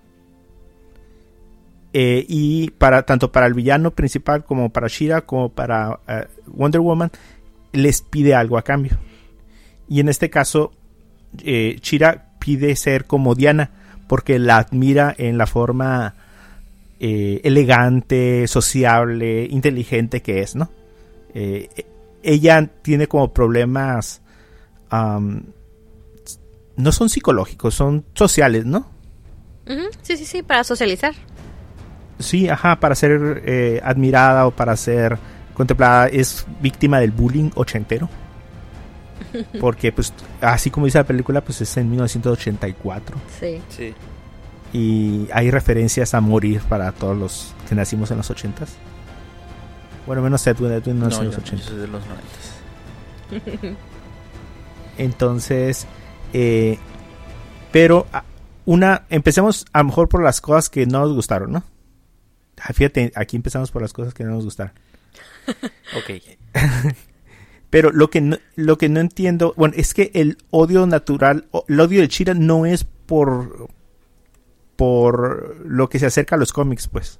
[1.93, 6.81] Eh, y para tanto para el villano principal como para Shira como para eh, Wonder
[6.81, 7.11] Woman
[7.71, 8.97] les pide algo a cambio.
[9.87, 10.73] Y en este caso
[11.43, 13.71] eh, Shira pide ser como Diana
[14.07, 16.15] porque la admira en la forma
[16.99, 20.71] eh, elegante, sociable, inteligente que es, ¿no?
[21.33, 21.69] Eh,
[22.23, 24.21] ella tiene como problemas
[24.89, 25.43] am,
[26.75, 28.87] no son psicológicos, son sociales, ¿no?
[30.01, 31.13] Sí, sí, sí, para socializar.
[32.19, 35.17] Sí, ajá, para ser eh, admirada o para ser
[35.53, 38.09] contemplada es víctima del bullying ochentero.
[39.59, 43.17] Porque, pues, así como dice la película, pues es en 1984.
[43.39, 43.61] Sí.
[43.69, 43.93] Sí.
[44.73, 48.75] Y hay referencias a morir para todos los que nacimos en los ochentas.
[50.05, 51.67] Bueno, menos Edwin, Edwin no, No, nació en los ochentas.
[51.67, 53.77] soy de los noventas.
[54.97, 55.85] Entonces,
[56.33, 56.79] eh,
[57.71, 58.07] pero
[58.65, 61.63] una, empecemos a lo mejor por las cosas que no nos gustaron, ¿no?
[62.57, 64.73] Ah, Fíjate, aquí empezamos por las cosas que no nos gustaron.
[65.95, 66.21] Ok.
[67.69, 71.79] Pero lo que no, lo que no entiendo, bueno, es que el odio natural, el
[71.79, 73.69] odio de Chira no es por
[74.75, 77.19] por lo que se acerca a los cómics, pues.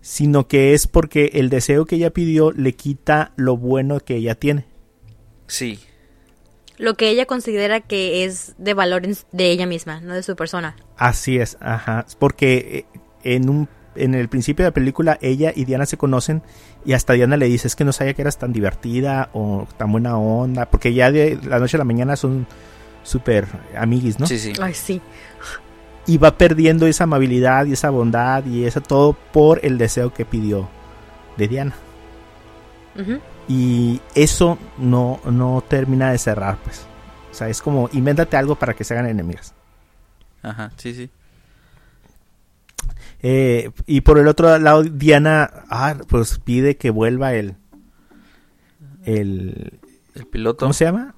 [0.00, 4.34] sino que es porque el deseo que ella pidió le quita lo bueno que ella
[4.34, 4.64] tiene.
[5.46, 5.78] Sí.
[6.78, 10.76] Lo que ella considera que es de valor de ella misma, no de su persona.
[10.96, 12.06] Así es, ajá.
[12.18, 16.42] Porque eh, en un en el principio de la película ella y Diana se conocen
[16.84, 19.92] y hasta Diana le dice es que no sabía que eras tan divertida o tan
[19.92, 22.46] buena onda, porque ya de la noche a la mañana son
[23.02, 24.26] súper amiguis, ¿no?
[24.26, 24.52] Sí, sí.
[24.60, 25.00] Ay, sí.
[26.06, 30.24] Y va perdiendo esa amabilidad y esa bondad y eso todo por el deseo que
[30.24, 30.68] pidió
[31.36, 31.74] de Diana.
[32.98, 33.18] Ujú.
[33.48, 36.86] Y eso no, no termina de cerrar, pues.
[37.30, 39.54] O sea, es como, invéntate algo para que se hagan enemigas.
[40.42, 41.10] Ajá, sí, sí.
[43.22, 47.56] Eh, y por el otro lado, Diana, ah, pues pide que vuelva el,
[49.04, 49.78] el,
[50.14, 50.58] El piloto.
[50.60, 51.14] ¿cómo se llama?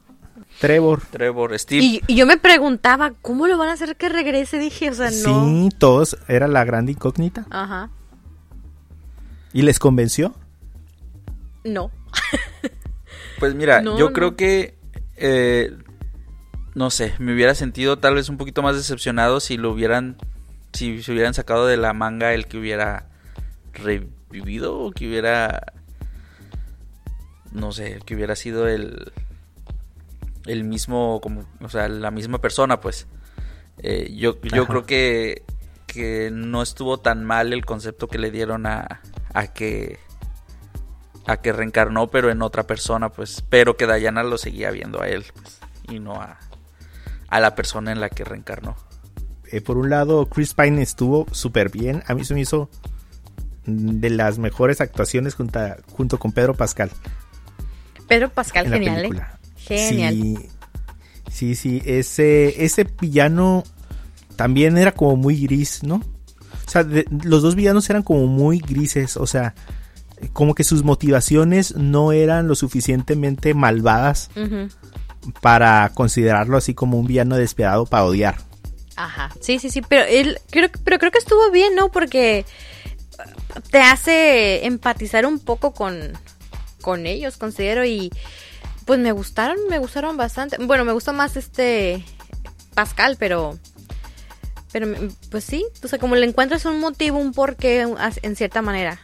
[0.61, 1.03] Trevor.
[1.11, 1.83] Trevor, Steve.
[1.83, 4.59] Y, y yo me preguntaba, ¿cómo lo van a hacer que regrese?
[4.59, 5.45] Dije, o sea, no.
[5.47, 7.47] Sí, todos, era la gran incógnita.
[7.51, 7.91] Ajá.
[9.53, 10.35] ¿Y les convenció?
[11.65, 11.91] No.
[13.39, 14.13] Pues mira, No, yo no.
[14.13, 14.75] creo que,
[15.17, 15.73] eh,
[16.75, 20.19] no sé, me hubiera sentido tal vez un poquito más decepcionado si lo hubieran,
[20.73, 23.07] si se hubieran sacado de la manga el que hubiera
[23.73, 25.73] revivido o que hubiera,
[27.53, 29.13] no sé, que hubiera sido el,
[30.47, 33.07] el mismo, como, o sea, la misma persona, pues.
[33.83, 34.71] Eh, yo yo Ajá.
[34.71, 35.43] creo que,
[35.87, 39.01] que no estuvo tan mal el concepto que le dieron a,
[39.33, 39.99] a que
[41.27, 45.09] a que reencarnó pero en otra persona pues pero que Diana lo seguía viendo a
[45.09, 46.39] él pues, y no a,
[47.29, 48.77] a la persona en la que reencarnó
[49.53, 52.03] Eh, por un lado, Chris Pine estuvo súper bien.
[52.07, 52.71] A mí se me hizo
[53.67, 56.91] de las mejores actuaciones junto, a- junto con Pedro Pascal
[58.09, 59.09] Pedro Pascal, en genial, ¿eh?
[59.57, 60.15] Genial.
[60.15, 60.37] Sí,
[61.31, 63.63] sí, sí, ese, ese villano
[64.37, 65.97] también era como muy gris, ¿no?
[65.97, 69.55] O sea, de- los dos villanos eran como muy grises, o sea,
[70.33, 74.31] como que sus motivaciones no eran lo suficientemente malvadas
[75.41, 78.37] para considerarlo así como un villano despiadado para odiar.
[78.97, 79.31] Ajá.
[79.41, 81.91] Sí, sí, sí, pero él creo pero creo que estuvo bien, ¿no?
[81.91, 82.45] Porque
[83.71, 86.13] te hace empatizar un poco con
[86.81, 88.11] con ellos, considero y
[88.85, 90.57] pues me gustaron, me gustaron bastante.
[90.59, 92.05] Bueno, me gustó más este
[92.75, 93.59] Pascal, pero
[94.73, 94.87] pero
[95.31, 97.87] pues sí, o sea, como le encuentras un motivo, un porqué
[98.23, 99.01] en cierta manera.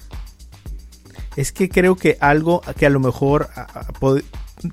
[1.36, 3.50] Es que creo que algo que a lo mejor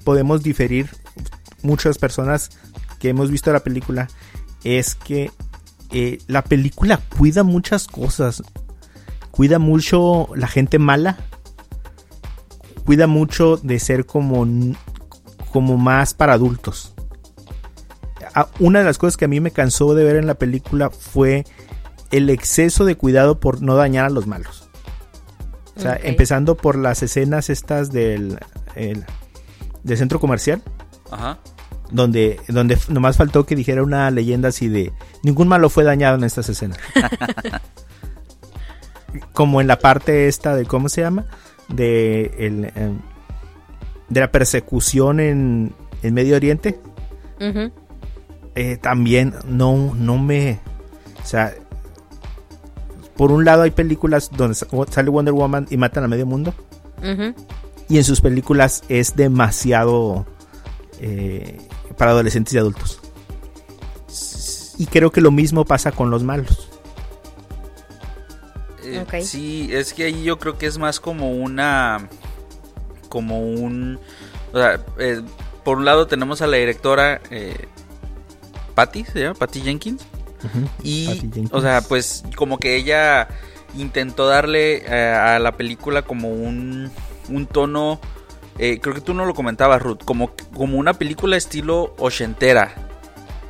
[0.03, 0.89] podemos diferir
[1.61, 2.51] muchas personas
[2.99, 4.07] que hemos visto la película
[4.63, 5.31] es que
[5.91, 8.41] eh, la película cuida muchas cosas.
[9.31, 11.17] Cuida mucho la gente mala.
[12.85, 14.45] Cuida mucho de ser como,
[15.51, 16.93] como más para adultos.
[18.59, 21.45] Una de las cosas que a mí me cansó de ver en la película fue
[22.11, 24.67] el exceso de cuidado por no dañar a los malos.
[25.75, 28.39] O sea, empezando por las escenas estas del,
[28.75, 29.05] el-
[29.83, 30.61] del centro comercial,
[31.11, 31.39] ajá
[31.91, 34.91] donde, donde nomás faltó que dijera una leyenda así de
[35.23, 36.77] ningún malo fue dañado en estas escenas.
[39.33, 41.25] Como en la parte esta de, ¿cómo se llama?
[41.69, 42.99] De, el, em,
[44.09, 46.79] de la persecución en, en Medio Oriente.
[48.55, 50.59] Eh, también no, no me...
[51.21, 51.53] O sea,
[53.15, 56.53] por un lado hay películas donde sa- sale Wonder Woman y matan a medio mundo.
[57.89, 60.25] Y en sus películas es demasiado
[60.99, 61.59] eh,
[61.97, 62.99] para adolescentes y adultos.
[64.77, 66.69] Y creo que lo mismo pasa con los malos.
[68.83, 69.23] Eh.
[69.23, 72.09] Sí, es que ahí yo creo que es más como una.
[73.09, 73.99] Como un.
[74.51, 75.21] O sea, eh,
[75.63, 77.67] por un lado tenemos a la directora eh,
[78.75, 79.35] Patty, ¿se llama?
[79.35, 80.05] Patty Jenkins.
[80.83, 81.53] Y, Patty Jenkins.
[81.53, 83.29] o sea, pues como que ella
[83.77, 86.91] intentó darle eh, a la película como un,
[87.29, 87.99] un tono.
[88.57, 90.03] Eh, creo que tú no lo comentabas, Ruth.
[90.03, 92.73] Como, como una película estilo ochentera.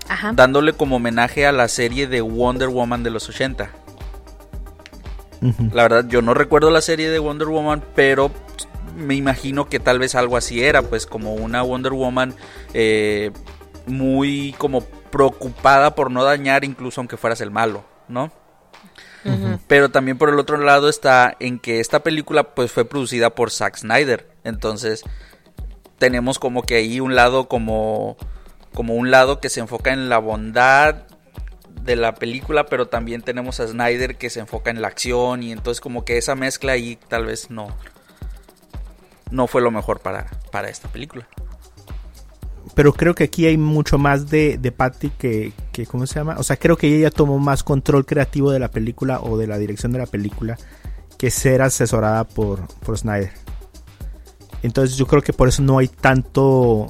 [0.08, 0.34] Ajá.
[0.34, 3.70] Dándole como homenaje a la serie de Wonder Woman de los 80.
[5.42, 5.70] Ujú.
[5.74, 8.32] La verdad, yo no recuerdo la serie de Wonder Woman, pero
[8.96, 12.34] me imagino que tal vez algo así era, pues como una Wonder Woman
[12.74, 13.32] eh,
[13.86, 18.32] muy como preocupada por no dañar, incluso aunque fueras el malo, ¿no?
[19.68, 23.52] Pero también por el otro lado está en que esta película pues fue producida por
[23.52, 25.04] Zack Snyder, entonces
[25.98, 28.18] tenemos como que ahí un lado como
[28.74, 31.04] como un lado que se enfoca en la bondad
[31.82, 35.52] de la película, pero también tenemos a Snyder que se enfoca en la acción y
[35.52, 37.68] entonces como que esa mezcla ahí tal vez no
[39.32, 41.28] no fue lo mejor para, para esta película.
[42.76, 46.36] Pero creo que aquí hay mucho más de, de Patty que, que, ¿cómo se llama?
[46.38, 49.58] O sea, creo que ella tomó más control creativo de la película o de la
[49.58, 50.58] dirección de la película.
[51.18, 53.43] que ser asesorada por, por Snyder.
[54.64, 56.88] Entonces yo creo que por eso no hay tanto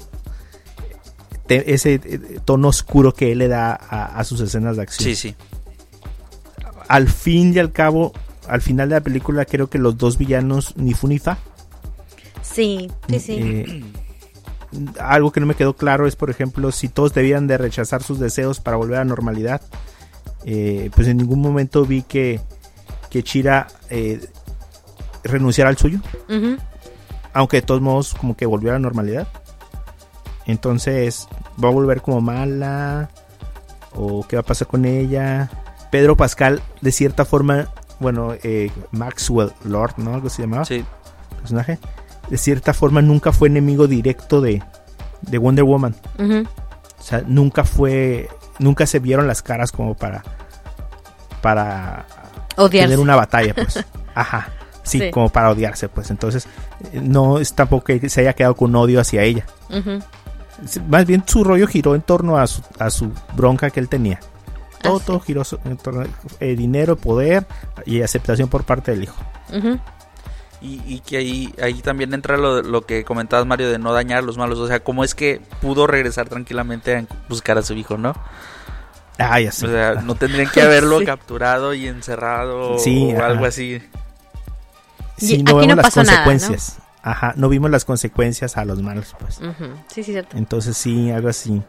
[1.48, 5.06] te- ese eh, tono oscuro que él le da a, a sus escenas de acción.
[5.10, 5.36] Sí, sí.
[6.88, 8.14] Al fin y al cabo,
[8.48, 11.38] al final de la película creo que los dos villanos ni fu ni fa.
[12.42, 13.34] Sí, sí, sí.
[13.40, 13.84] Eh,
[15.00, 18.20] algo que no me quedó claro es, por ejemplo, si todos debían de rechazar sus
[18.20, 19.62] deseos para volver a la normalidad.
[20.46, 22.42] Eh, pues en ningún momento vi que,
[23.10, 24.20] que Chira eh,
[25.24, 26.00] renunciara al suyo.
[26.30, 26.58] Ujú.
[27.34, 29.28] Aunque de todos modos como que volvió a la normalidad.
[30.46, 31.28] Entonces,
[31.64, 33.10] ¿va a volver como mala?
[33.96, 35.50] ¿O qué va a pasar con ella?
[35.92, 37.68] Pedro Pascal, de cierta forma,
[38.00, 40.14] bueno, eh, Maxwell Lord, ¿no?
[40.16, 40.84] Algo se llamaba Sí.
[41.40, 41.80] personaje.
[42.30, 44.64] De cierta forma nunca fue enemigo directo de,
[45.22, 45.96] de Wonder Woman.
[47.00, 50.24] O sea, nunca fue, nunca se vieron las caras como para,
[51.42, 52.06] para
[52.58, 52.88] Odiarse.
[52.90, 53.84] tener una batalla, pues.
[54.16, 54.48] Ajá.
[54.84, 55.12] Sí, Sí.
[55.12, 56.12] como para odiarse, pues.
[56.12, 56.46] Entonces,
[56.92, 59.46] eh, no es tampoco que se haya quedado con odio hacia ella.
[60.88, 64.20] Más bien su rollo giró en torno a su, a su bronca que él tenía.
[64.82, 65.06] Todo, Ah, sí.
[65.06, 66.06] todo giró en torno a
[66.40, 67.46] eh, dinero, poder
[67.86, 69.16] y aceptación por parte del hijo.
[70.62, 74.20] Y, y que ahí, ahí también entra lo, lo que comentabas, Mario, de no dañar
[74.20, 74.60] a los malos.
[74.60, 78.14] O sea, cómo es que pudo regresar tranquilamente a buscar a su hijo, ¿no?
[79.20, 79.68] Ah, ya sé.
[79.68, 81.06] O sea, no tendrían que haberlo Sí.
[81.06, 83.28] capturado y encerrado Sí, o ajá.
[83.28, 83.82] algo así.
[85.18, 86.26] Sí, Y no vemos no las pasó nada, ¿no?
[86.26, 86.80] consecuencias.
[87.02, 89.36] Ajá, no vimos las consecuencias a los malos, pues.
[89.88, 90.38] Sí, sí, cierto.
[90.38, 91.62] Entonces sí, algo así.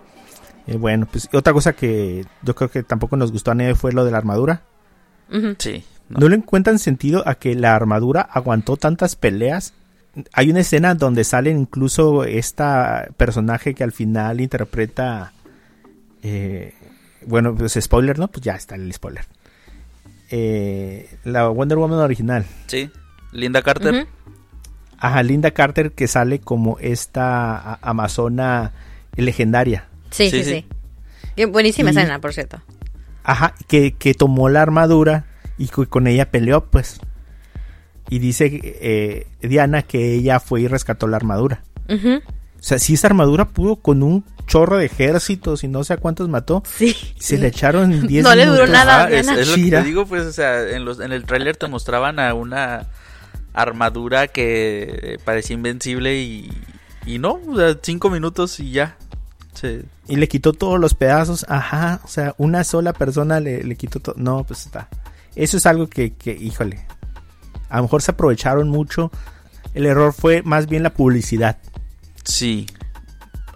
[0.67, 3.93] Eh, bueno, pues otra cosa que yo creo que tampoco nos gustó a nadie fue
[3.93, 4.63] lo de la armadura.
[5.59, 5.85] Sí.
[6.09, 6.21] ¿no?
[6.21, 9.75] ¿No le encuentran sentido a que la armadura aguantó tantas peleas?
[10.33, 15.33] Hay una escena donde sale incluso esta personaje que al final interpreta...
[16.23, 16.75] eh,
[17.27, 18.29] bueno, pues spoiler, ¿no?
[18.29, 19.25] Pues ya está el spoiler.
[20.31, 22.45] Eh, la Wonder Woman original.
[22.67, 22.91] Sí.
[23.35, 24.07] Linda Carter.
[24.99, 28.73] Ajá, Linda Carter que sale como esta amazona
[29.17, 29.89] legendaria.
[30.11, 30.51] Sí, Sí, sí, sí.
[30.51, 30.67] sí.
[31.37, 32.63] Qué buenísima Y- escena, por cierto.
[33.23, 35.27] Ajá, que, que tomó la armadura
[35.59, 37.01] y con ella peleó, pues.
[38.09, 41.63] Y dice eh, Diana que ella fue y rescató la armadura.
[41.89, 42.17] Ujú.
[42.19, 45.97] O sea, si esa armadura pudo con un chorro de ejércitos y no sé a
[45.97, 46.95] cuántos mató, Sí.
[47.19, 49.41] se le echaron 10 No le duró nada, Ah, es, Diana.
[49.41, 52.19] es lo que te digo, pues, o sea, en, los, en el tráiler te mostraban
[52.21, 52.87] a una
[53.55, 56.51] armadura que parecía invencible y,
[57.07, 58.97] y no, o sea, cinco minutos y ya.
[59.55, 59.83] Sí.
[60.09, 61.47] Y le quitó todos los pedazos.
[61.49, 64.17] Ajá, o sea, una sola persona le, le quitó todo.
[64.19, 64.89] No, pues está.
[65.37, 66.85] Eso es algo que, que, híjole.
[67.71, 69.11] A lo mejor se aprovecharon mucho.
[69.73, 71.59] El error fue más bien la publicidad.
[72.25, 72.67] Sí.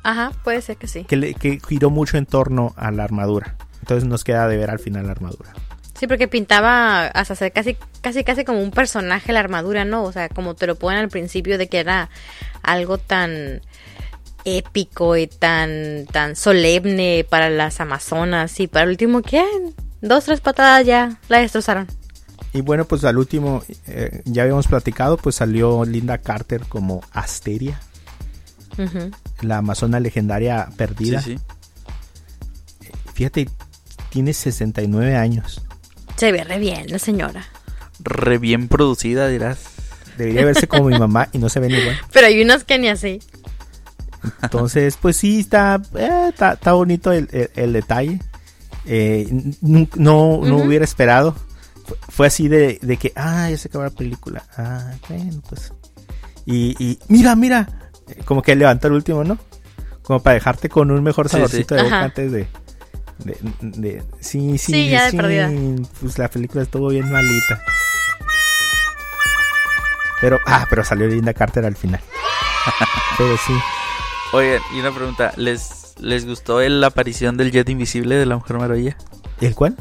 [0.04, 1.04] Ajá, puede ser que sí.
[1.04, 3.56] que, le- que giró mucho en torno a la armadura.
[3.80, 5.52] Entonces nos queda de ver al final la armadura.
[5.98, 10.04] Sí, porque pintaba hasta ser casi, casi, casi como un personaje la armadura, ¿no?
[10.04, 12.08] O sea, como te lo ponen al principio de que era
[12.62, 13.62] algo tan
[14.44, 20.40] épico y tan, tan solemne para las amazonas y para el último en dos, tres
[20.40, 21.87] patadas ya la destrozaron.
[22.52, 27.80] Y bueno, pues al último, eh, ya habíamos platicado, pues salió Linda Carter como Asteria,
[29.42, 31.20] la amazona legendaria Sí, perdida.
[31.20, 31.38] sí.
[33.14, 33.48] Fíjate,
[34.11, 35.61] tiene 69 años.
[36.18, 37.46] Se ve re bien la señora.
[38.00, 39.59] Re bien producida, dirás.
[40.18, 41.96] Debería verse como mi mamá y no se ven igual.
[42.12, 43.20] Pero hay unas que ni así.
[44.42, 48.20] Entonces, pues sí, está, eh, está, está bonito el, el- el detalle.
[48.85, 49.28] Eh,
[49.62, 49.87] no,
[50.42, 51.37] no hubiera esperado.
[51.85, 54.44] Fue, fue así de, de que, ah, ya se acabó la película.
[54.57, 55.72] Ah, bueno, pues.
[56.46, 57.68] Y, y mira, mira.
[58.09, 59.38] Eh, Como que levantó el último, ¿no?
[60.02, 61.78] Como para dejarte con un mejor Sí, saborcito sí.
[61.78, 62.04] de boca Ajá.
[62.07, 62.48] antes de,
[63.18, 65.50] de, de- Sí, sí, Sí, ya de perdida.
[66.00, 67.62] Pues la película estuvo bien malita.
[70.20, 72.00] Pero, ah, pero salió Linda Carter al final.
[73.18, 73.52] pero sí.
[74.33, 78.37] Oye, y una pregunta, ¿les, les gustó el- la aparición del jet invisible de la
[78.37, 78.96] Mujer Maravilla?
[79.40, 79.76] ¿El cuál?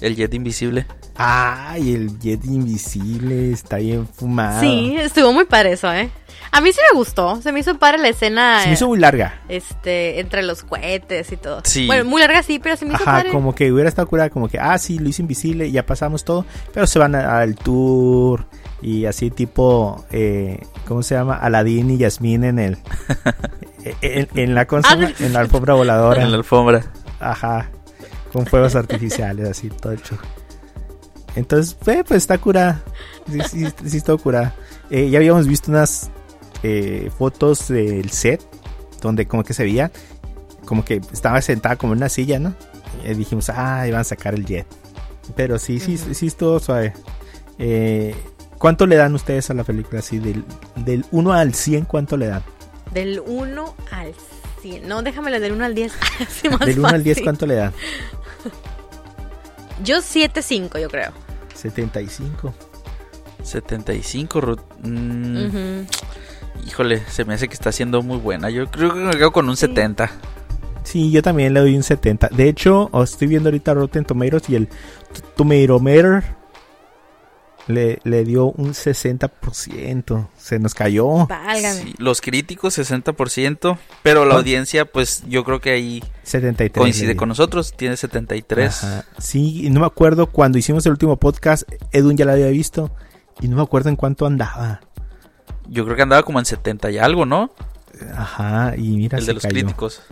[0.00, 0.86] El jet invisible.
[1.20, 4.60] Ay, el jet invisible está bien fumado.
[4.60, 6.10] Sí, estuvo muy padre eso, ¿eh?
[6.52, 7.42] A mí sí me gustó.
[7.42, 8.60] Se me hizo padre la escena.
[8.62, 9.40] Se me hizo muy larga.
[9.48, 11.60] Este, entre los cohetes y todo.
[11.64, 11.86] Sí.
[11.88, 13.32] Bueno, muy larga sí, pero se me hizo Ajá, padre.
[13.32, 16.24] como que hubiera estado curada, como que, ah, sí, lo hizo invisible y ya pasamos
[16.24, 16.46] todo.
[16.72, 18.46] Pero se van a- al tour
[18.80, 21.34] y así tipo, eh, ¿cómo se llama?
[21.36, 22.78] Aladín y Yasmín en el...
[24.02, 25.12] en, en la, ¿cómo se llama?
[25.18, 26.22] en la alfombra voladora.
[26.22, 26.84] En la alfombra.
[27.20, 27.70] Ajá,
[28.32, 30.16] con fuegos artificiales, así, todo el show.
[31.38, 32.82] Entonces, eh, pues está curada.
[33.30, 34.54] Sí, sí, sí está curada.
[34.90, 36.10] Eh, ya habíamos visto unas
[36.62, 38.42] eh, fotos del set
[39.00, 39.92] donde como que se veía
[40.68, 42.54] como que estaba sentada como en una silla, ¿no?
[43.02, 44.66] Y dijimos, ah, iban a sacar el jet.
[45.34, 46.92] Pero sí, sí, sí estuvo suave.
[47.58, 48.14] Eh,
[48.58, 50.00] ¿Cuánto le dan ustedes a la película?
[50.00, 50.44] Así, del,
[50.76, 52.42] del 1 al 100, ¿cuánto le dan?
[52.92, 54.12] Del 1 al
[54.60, 54.86] 100.
[54.86, 55.92] No, déjamelo del 1 al 10.
[56.28, 57.24] Así más Del 1 al 10, fácil.
[57.24, 57.72] ¿cuánto le dan?
[59.82, 61.12] Yo 7.5, yo creo.
[61.58, 62.54] 75.
[63.42, 64.60] 75, Ruth.
[64.82, 65.86] Mm, Ujú.
[66.66, 68.50] Híjole, se me hace que está siendo muy buena.
[68.50, 70.10] Yo creo que me quedo con un 70.
[70.84, 72.28] Sí, yo también le doy un 70.
[72.28, 74.68] De hecho, os estoy viendo ahorita Rotten Tomatoes y el
[75.36, 76.24] Tomatometer
[77.68, 80.28] le, le dio un 60%.
[80.36, 81.26] Se nos cayó.
[81.26, 81.82] Válgame.
[81.82, 86.74] Sí, los críticos 60%, pero la ¿Cuán- audiencia pues yo creo que ahí 73.
[86.76, 88.84] le coincide con nosotros, tiene 73.
[88.84, 89.04] Ajá.
[89.18, 91.62] Sí, y no me acuerdo cuando hicimos el último podcast,
[91.92, 92.90] Edwin ya la había visto
[93.40, 94.80] y no me acuerdo en cuánto andaba.
[95.68, 97.50] Yo creo que andaba como en 70 y algo, ¿no?
[98.16, 99.52] Ajá, y mira, El se de los cayó.
[99.54, 100.02] críticos.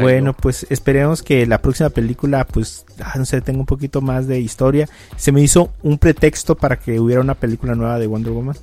[0.00, 4.26] Bueno, pues esperemos que la próxima película, pues, ah, no sé, tenga un poquito más
[4.26, 4.88] de historia.
[5.16, 8.56] Se me hizo un pretexto para que hubiera una película nueva de Wonder Woman.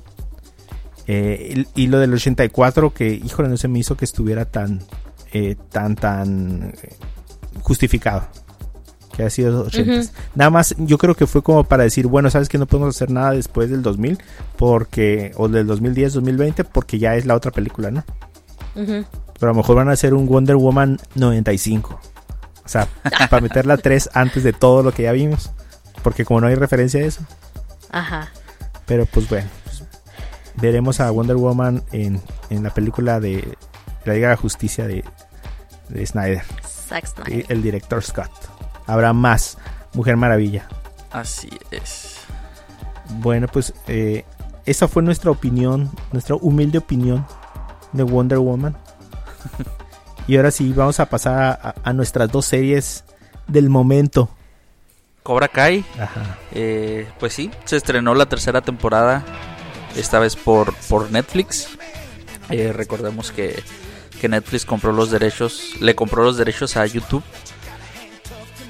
[1.06, 4.80] Eh, y, y lo del 84, que, híjole, no se me hizo que estuviera tan,
[5.32, 6.94] eh, tan, tan eh,
[7.62, 8.26] justificado.
[9.16, 9.92] Que ha sido 80.
[10.00, 10.08] Ujú.
[10.34, 13.10] Nada más, yo creo que fue como para decir, bueno, sabes que no podemos hacer
[13.10, 14.18] nada después del 2000,
[14.56, 18.04] porque, o del 2010, 2020, porque ya es la otra película, ¿no?
[18.74, 19.06] Ujú.
[19.38, 22.00] Pero a lo mejor van a hacer un Wonder Woman 95.
[22.64, 22.88] O sea,
[23.30, 25.50] para meter la 3 antes de todo lo que ya vimos.
[26.02, 27.22] Porque como no hay referencia a eso.
[27.90, 28.30] Ajá.
[28.86, 29.48] Pero pues bueno.
[29.64, 29.84] pues,
[30.56, 32.20] veremos a Wonder Woman en,
[32.50, 33.56] en la película de
[34.04, 35.04] la Liga de la Justicia de,
[35.88, 36.42] de Snyder.
[36.62, 37.46] Zack y Snyder.
[37.48, 38.30] El director Scott.
[38.86, 39.58] Habrá más.
[39.94, 40.68] Mujer Maravilla.
[41.10, 42.18] Así es.
[43.18, 44.24] Bueno, pues eh,
[44.64, 45.90] esa fue nuestra opinión.
[46.12, 47.26] Nuestra humilde opinión
[47.92, 48.76] de Wonder Woman.
[50.28, 53.04] Y ahora sí, vamos a pasar a, nuestras dos series
[53.46, 54.28] del momento.
[55.22, 56.38] Cobra Kai, Ajá.
[56.52, 59.24] eh, pues sí, se estrenó la tercera temporada,
[59.94, 61.68] esta vez por, por Netflix.
[62.50, 63.62] Eh, recordemos que,
[64.20, 67.22] que Netflix compró los derechos, le compró los derechos a YouTube.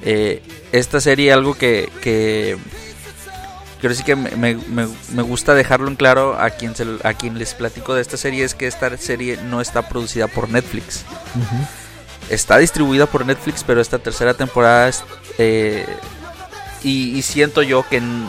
[0.03, 2.59] Eh, esta serie, algo que, que
[3.87, 4.57] quiero decir que me,
[5.12, 8.45] me- gusta dejarlo en claro a quien, se- a quien les platico de esta serie,
[8.45, 11.05] es que esta serie no está producida por Netflix.
[12.28, 15.05] Está distribuida por Netflix, pero esta tercera temporada es,
[15.39, 15.87] eh,
[16.82, 18.28] y, y siento yo que, en-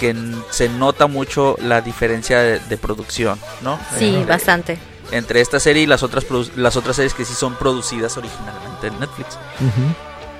[0.00, 3.78] que en- se nota mucho la diferencia de, de producción, ¿no?
[3.98, 4.78] Sí, Eh, bastante.
[5.10, 6.24] Entre esta serie y las otras
[6.56, 9.36] las otras series que sí son producidas originalmente en Netflix.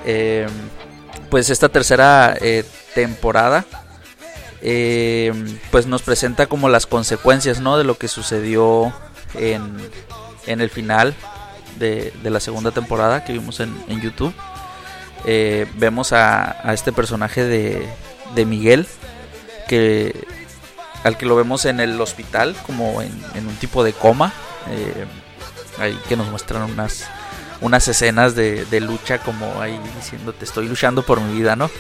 [0.07, 0.47] Eh,
[1.31, 2.65] pues esta tercera eh,
[2.95, 3.65] temporada
[4.67, 5.33] eh,
[5.71, 7.77] pues nos presenta como las consecuencias ¿no?
[7.77, 8.93] de lo que sucedió
[9.35, 9.77] en,
[10.47, 11.15] en el final
[11.79, 14.35] de, de la segunda temporada que vimos en, en YouTube
[15.27, 17.89] Eh, vemos a, a este personaje de,
[18.35, 18.87] de Miguel
[19.69, 20.13] que
[21.03, 24.35] al que lo vemos en el hospital como en, en un tipo de coma
[24.69, 25.07] eh,
[25.79, 27.09] ahí que nos muestran unas
[27.63, 31.71] unas escenas de, de lucha como ahí diciendo te estoy luchando por mi vida, ¿no?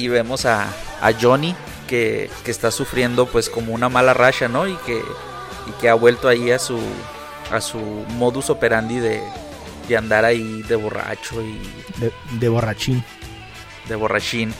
[0.00, 0.68] Y vemos a,
[1.02, 1.54] a Johnny
[1.86, 4.66] que, que está sufriendo pues como una mala racha, ¿no?
[4.66, 6.78] Y que, y que ha vuelto ahí a su,
[7.52, 7.78] a su
[8.16, 9.22] modus operandi de,
[9.88, 11.58] de andar ahí de borracho y
[11.98, 13.04] De, de borrachín.
[13.88, 14.54] de borrachín.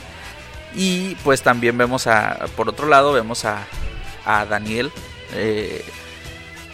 [0.75, 3.65] Y pues también vemos a, por otro lado, vemos a,
[4.27, 4.93] a Daniel,
[5.33, 5.83] eh,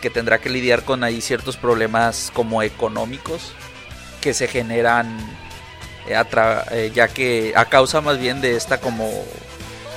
[0.03, 3.53] que tendrá que lidiar con ahí ciertos problemas como económicos
[4.21, 5.17] que se generan
[6.09, 6.23] eh,
[6.71, 9.11] eh, ya que a causa más bien de esta como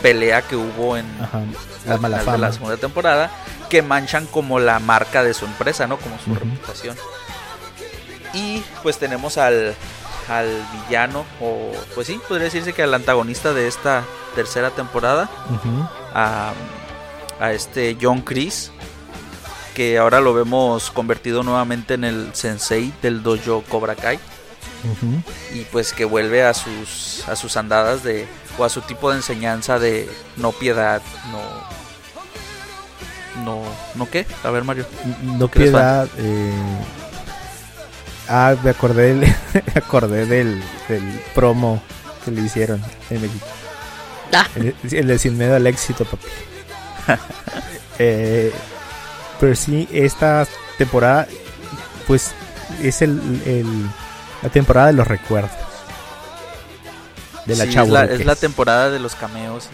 [0.02, 1.42] pelea que hubo en Ajá.
[1.86, 2.38] La al mala final de fama.
[2.48, 3.32] la segunda temporada
[3.70, 5.98] que manchan como la marca de su empresa, ¿no?
[5.98, 6.96] Como su reputación.
[8.34, 9.76] Y pues tenemos al,
[10.28, 10.48] al
[10.88, 14.04] villano, o pues sí, podría decirse que al antagonista de esta
[14.36, 15.30] tercera temporada,
[16.14, 16.54] a,
[17.40, 18.72] a este John Chris,
[19.76, 24.20] que ahora lo vemos convertido nuevamente en el sensei del dojo Cobra Kai
[25.54, 28.26] Y pues que vuelve a sus a sus andadas de
[28.58, 31.02] o a su tipo de enseñanza de no piedad,
[31.32, 31.70] no
[33.44, 33.62] no
[33.96, 34.26] no qué?
[34.44, 34.86] A ver, Mario.
[35.24, 36.08] No ¿Qué les piedad.
[36.18, 36.52] eh,
[38.32, 39.20] Ah, me acordé del,
[39.54, 41.82] me acordé del, del promo
[42.24, 43.46] que le hicieron en México.
[44.34, 44.46] Ah.
[44.56, 46.28] El, el de Sin Miedo al Éxito, papi.
[48.02, 48.54] Eh,
[49.42, 51.28] pero sí, esta temporada,
[52.08, 52.32] pues,
[52.82, 53.90] es el, el-
[54.42, 55.52] la temporada de los recuerdos.
[57.46, 57.88] De la Sí, chavo.
[57.88, 59.70] es, la, es la temporada de los cameos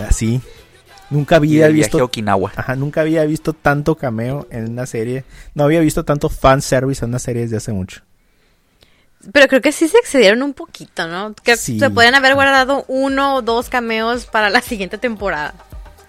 [0.00, 0.40] Así.
[1.10, 2.52] Nunca y, y había viaje visto a Okinawa.
[2.56, 5.24] Ajá, nunca había visto tanto cameo en una serie.
[5.54, 8.00] No había visto tanto fan service en una serie desde hace mucho.
[9.32, 11.34] Pero creo que sí se excedieron un poquito, ¿no?
[11.44, 11.78] Que Sí.
[11.78, 15.54] se pueden haber guardado uno o dos cameos para la siguiente temporada.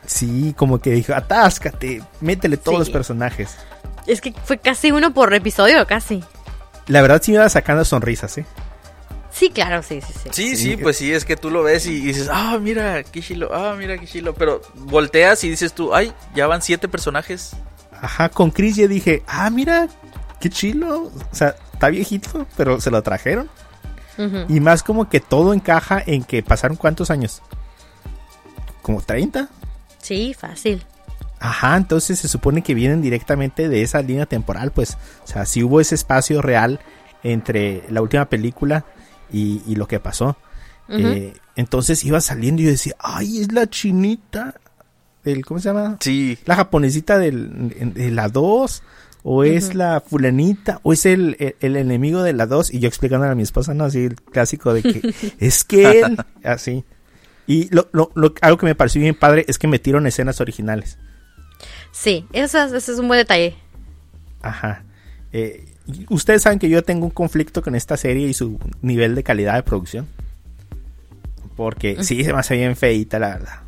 [0.08, 2.80] Sí, como que dijo, atáscate, métele todos Sí.
[2.80, 3.56] los personajes.
[4.08, 6.24] Es que fue casi uno por episodio, casi.
[6.88, 8.46] La verdad sí me iba sacando sonrisas, ¿eh?
[9.32, 10.30] Sí, claro, sí, sí, sí.
[10.32, 10.78] Sí, Sí.
[10.78, 13.98] pues sí, es que tú lo ves y dices, ah, mira, qué chilo, ah, mira,
[13.98, 14.34] qué chilo.
[14.36, 17.56] Pero volteas y dices tú, ay, ya van siete personajes.
[18.00, 19.88] Ajá, con Chris ya dije, ah, mira,
[20.40, 21.06] qué chilo.
[21.32, 23.50] O sea, está viejito, pero se lo trajeron.
[24.48, 27.42] Y más como que todo encaja en que pasaron cuántos años.
[28.84, 29.48] Como 30.
[30.00, 30.86] Sí, fácil.
[31.46, 34.98] Ajá, entonces se supone que vienen directamente de esa línea temporal, pues.
[35.24, 36.80] O sea, si hubo ese espacio real
[37.22, 38.86] entre la última película
[39.32, 40.38] y, y lo que pasó.
[40.88, 44.56] Eh, entonces iba saliendo y yo decía, ay, es la chinita.
[45.26, 45.98] Del, ¿Cómo se llama?
[46.00, 48.84] Sí, La japonesita del, de la 2.
[49.26, 50.80] O es la fulanita.
[50.84, 52.74] O es el, el, el enemigo de la 2.
[52.74, 53.84] Y yo explicándole a mi esposa, ¿no?
[53.86, 56.18] Así el clásico de que es que él.
[56.44, 56.84] Así.
[57.48, 60.98] Y lo, lo, lo- algo que me pareció bien padre es que metieron escenas originales.
[61.94, 63.56] Sí, eso, es- un buen detalle.
[64.42, 64.84] Ajá.
[65.32, 65.66] Eh,
[66.10, 69.54] ustedes saben que yo tengo un conflicto con esta serie y su nivel de calidad
[69.56, 70.08] de producción.
[71.56, 73.60] Porque sí, se me hace bien feita, la verdad.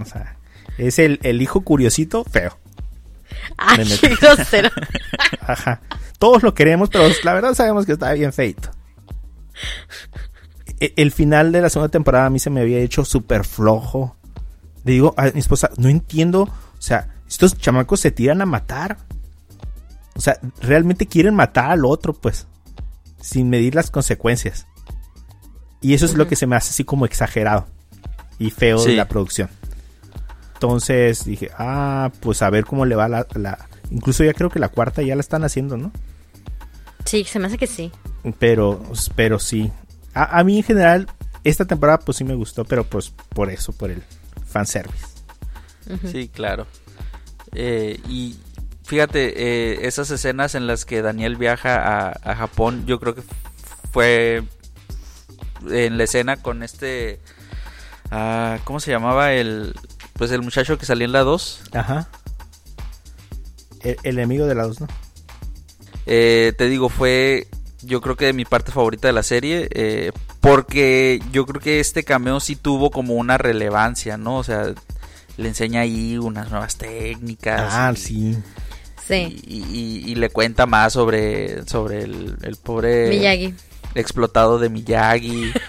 [0.00, 0.36] O sea,
[0.76, 2.58] es el, el hijo curiosito feo.
[3.56, 4.68] Ay, Me qué grosero.
[5.40, 5.80] Ajá.
[6.18, 8.70] Todos lo queremos, pero la verdad sabemos que está bien feito.
[10.80, 14.16] E- El final de la segunda temporada a mí se me había hecho súper flojo.
[14.84, 16.48] Le digo a mi esposa, no entiendo,
[16.86, 18.98] sea, estos chamacos se tiran a matar.
[20.14, 22.46] O sea, realmente quieren matar al otro, pues,
[23.20, 24.66] sin medir las consecuencias.
[25.80, 27.66] Y eso es lo que se me hace así como exagerado
[28.38, 29.48] y feo de la producción.
[30.54, 34.58] Entonces dije, ah, pues a ver cómo le va la, la- Incluso ya creo que
[34.58, 35.92] la cuarta ya la están haciendo, ¿no?
[37.04, 37.92] Sí, se me hace que sí.
[38.38, 38.82] Pero,
[39.14, 39.70] pero sí.
[40.14, 41.06] A, a mí en general,
[41.44, 44.02] esta temporada pues sí me gustó, pero pues por eso, por el
[44.46, 45.06] fanservice.
[46.10, 46.66] Sí, claro.
[47.52, 48.36] Eh, y
[48.84, 51.76] fíjate, eh, esas escenas en las que Daniel viaja
[52.08, 53.22] a, a Japón, yo creo que
[53.92, 54.42] fue
[55.70, 57.20] en la escena con este...
[58.10, 59.32] ah, ¿Cómo se llamaba?
[59.32, 59.74] El,
[60.14, 61.62] pues el muchacho que salía en la 2.
[61.72, 62.08] Ajá.
[63.80, 64.88] El, el enemigo de la dos, ¿no?
[66.06, 67.48] Eh, te digo, fue
[67.82, 69.68] yo creo que de mi parte favorita de la serie.
[69.72, 74.36] eh, porque yo creo que este cameo sí tuvo como una relevancia, ¿no?
[74.36, 74.72] O sea,
[75.36, 77.72] le enseña ahí unas nuevas técnicas.
[77.74, 78.36] Ah, y- sí.
[79.06, 79.40] Sí.
[79.46, 83.54] Y, y- y le cuenta más sobre, sobre el, el pobre Miyagi.
[83.94, 85.52] explotado de Miyagi.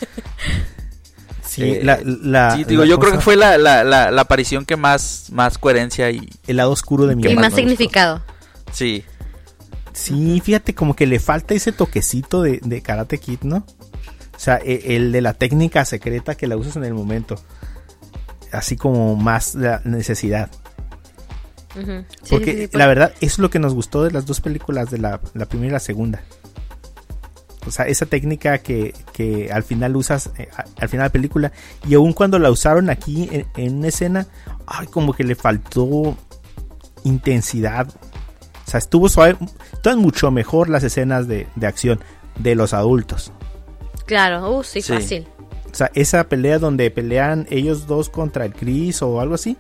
[1.48, 4.22] Sí, Eh, la, la- sí, digo, la yo creo que fue la, la, la, la
[4.22, 6.30] aparición que más, más coherencia y...
[6.46, 8.22] el lado oscuro de mi Y más significado.
[8.72, 9.04] Sí,
[9.94, 13.66] Sí, fíjate como que le falta ese toquecito de, de Karate Kid, ¿no?
[14.36, 17.42] O sea, e- el de la técnica secreta que la usas en el momento.
[18.52, 20.50] Así como más la necesidad.
[21.76, 24.90] Sí, Porque sí, sí, la verdad es lo que nos gustó de las dos películas,
[24.90, 26.22] de la, la primera y la segunda.
[27.68, 30.48] O sea, esa técnica que, que al final usas, eh,
[30.80, 31.52] al final de la película,
[31.88, 34.26] y aun cuando la usaron aquí en, en una escena,
[34.66, 36.18] ay, como que le faltó
[37.04, 37.88] intensidad.
[37.90, 39.38] O sea, estuvo suave,
[39.84, 42.00] todas mucho mejor las escenas de, de acción
[42.40, 43.32] de los adultos.
[44.06, 44.94] Claro, uh, sí, Sí.
[44.94, 45.28] fácil.
[45.72, 49.58] O sea, esa pelea donde pelean ellos dos contra el Chris o algo así,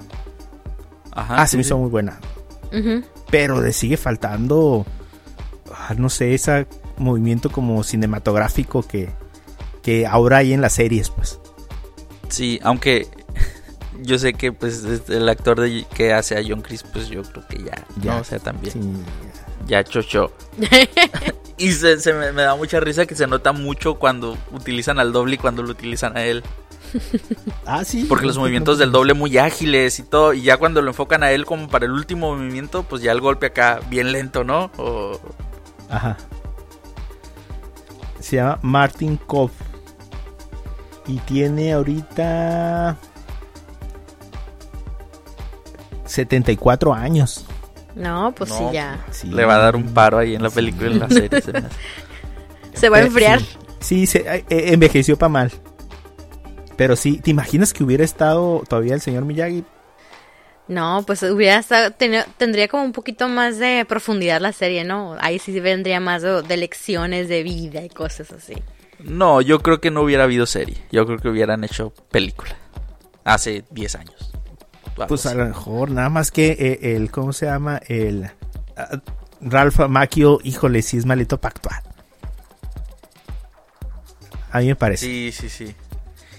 [1.11, 1.41] ajá.
[1.41, 1.67] ah, se me sí.
[1.67, 2.19] hizo muy buena.
[3.29, 4.85] Pero le sigue faltando,
[5.73, 9.09] ah, no sé, ese movimiento como cinematográfico que,
[9.83, 11.39] que ahora hay en las series, pues.
[12.29, 13.07] Sí, aunque
[14.01, 17.23] yo sé que pues es el actor de, que hace a John Chris, pues yo
[17.23, 18.15] creo que ya, Ya.
[18.15, 18.21] ¿no?
[18.21, 18.79] o sea, también Sí.
[19.67, 20.31] Ya chocho.
[21.57, 25.11] y se, se me, me da mucha risa que se nota mucho cuando utilizan al
[25.11, 26.43] doble y cuando lo utilizan a él.
[27.65, 28.05] Ah, sí.
[28.07, 31.33] Porque los movimientos del doble muy ágiles y todo, y ya cuando lo enfocan a
[31.33, 34.71] él como para el último movimiento, pues ya el golpe acá bien lento, ¿no?
[34.77, 35.19] O,
[35.89, 36.15] Ajá.
[38.21, 39.51] Se llama Martin Koff.
[41.07, 42.97] Y tiene ahorita
[46.05, 47.45] 74 años.
[47.97, 49.05] No, pues No, sí, ya.
[49.11, 49.27] Sí.
[49.27, 51.41] le va a dar un paro ahí en la película, en la serie.
[52.73, 53.39] se va a Eh, enfriar.
[53.41, 55.51] Sí, Sí, se, eh, eh, envejeció para mal.
[56.75, 59.63] Pero sí, ¿te imaginas que hubiera estado todavía el señor Miyagi?
[60.67, 61.91] No, pues hubiera estado,
[62.37, 65.15] tendría como un poquito más de profundidad la serie, ¿no?
[65.21, 68.55] Ahí sí vendría más de, de lecciones de vida y cosas así.
[68.99, 70.77] No, yo creo que no hubiera habido serie.
[70.91, 72.55] Yo creo que hubieran hecho película.
[73.23, 74.33] Hace 10 años.
[75.05, 77.79] Pues a lo mejor, nada más que eh, el, ¿cómo se llama?
[77.87, 78.31] El
[78.75, 78.99] ah,
[79.41, 81.83] Ralph Macchio, híjole, sí es malito para actuar.
[84.51, 85.05] A mí me parece.
[85.05, 85.75] Sí, sí, sí.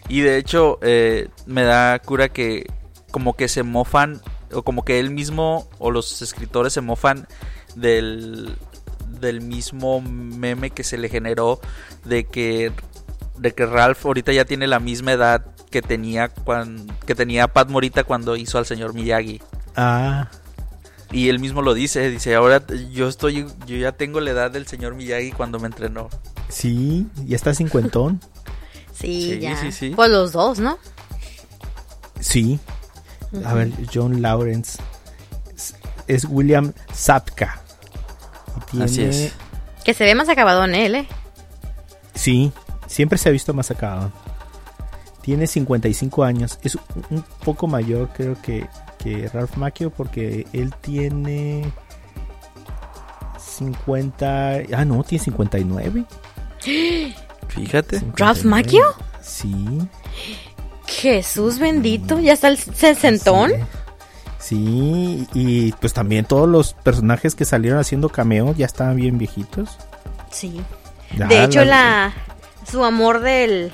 [0.09, 2.67] Y de hecho, eh, me da cura que
[3.11, 4.21] como que se mofan,
[4.53, 7.29] o como que él mismo o los escritores se mofan
[7.77, 8.57] del,
[9.21, 11.61] del mismo meme que se le generó
[12.05, 12.73] de que,
[13.37, 17.69] de que Ralph ahorita ya tiene la misma edad que tenía, cuando, que tenía Pat
[17.71, 19.41] Morita cuando hizo al señor Miyagi.
[19.77, 20.29] Ah,
[21.11, 24.67] Y él mismo lo dice, dice, ahora yo estoy, yo ya tengo la edad del
[24.67, 26.09] señor Miyagi cuando me entrenó.
[26.49, 28.21] sí, ya está cincuentón.
[28.93, 29.57] Sí, Sí, ya.
[29.61, 29.93] sí, sí.
[29.95, 30.77] Pues los dos, ¿no?
[32.21, 32.59] Sí.
[33.45, 34.79] A ver, John Lawrence.
[36.07, 36.73] Es- William
[38.71, 39.33] tiene- Así es.
[39.85, 41.09] Que se ve más acabado en él, ¿eh?
[42.15, 42.53] Sí,
[42.87, 44.13] siempre se ha visto más acabado.
[45.29, 46.59] Tiene 55 años.
[46.63, 46.79] Es
[47.11, 48.67] un- poco mayor, creo que,
[48.99, 51.71] que Ralph Macchio, porque él tiene
[53.39, 54.53] 50.
[54.75, 56.05] Ah, no, tiene 59.
[57.49, 57.99] Fíjate.
[57.99, 58.13] 59.
[58.17, 58.81] ¿Ralph Macchio?
[59.21, 59.79] Sí.
[60.87, 63.53] Jesús bendito, ya está el sesentón.
[64.39, 69.77] Sí, y pues también todos los personajes que salieron haciendo cameo ya estaban bien viejitos.
[70.31, 70.63] Sí.
[71.19, 72.15] Ya De hecho, la
[72.71, 73.71] su amor del,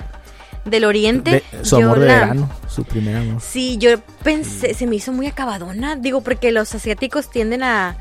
[0.65, 1.45] del oriente.
[1.53, 3.41] de- su yo amor de la- verano, su primer amor.
[3.43, 5.97] Sí, yo pensé, se me hizo muy acabadona.
[5.97, 7.97] Digo, porque los asiáticos tienden a,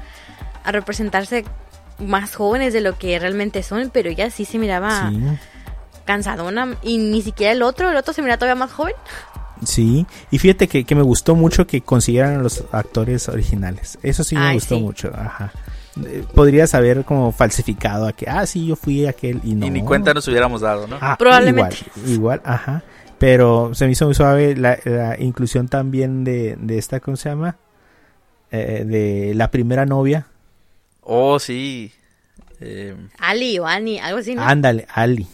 [0.64, 1.43] a representarse
[1.99, 5.20] más jóvenes de lo que realmente son, pero ella sí se miraba Sí,
[6.05, 6.76] cansadona.
[6.82, 8.93] Y ni siquiera el otro, el otro se mira todavía más joven.
[9.64, 10.05] sí.
[10.32, 13.97] Y fíjate que, que me gustó mucho que consiguieran a los actores originales.
[14.03, 14.82] Eso sí me Ay, gustó sí.
[14.82, 15.11] mucho.
[15.16, 15.51] Ajá.
[16.34, 19.66] Podrías haber como falsificado a que, ah, sí, yo fui aquel y no.
[19.66, 20.98] Y ni cuenta nos hubiéramos dado, ¿no?
[21.00, 21.78] Ah, Probablemente.
[21.96, 22.84] Igual, igual, ajá.
[23.20, 27.30] Pero se me hizo muy suave la, la inclusión también de, de esta, ¿cómo se
[27.30, 27.58] llama?
[28.52, 30.28] Eh, de la primera novia.
[31.02, 31.91] Oh, sí.
[32.60, 34.41] Eh, Ali o Annie, algo así, ¿no?
[34.44, 35.28] Ándale, Ali.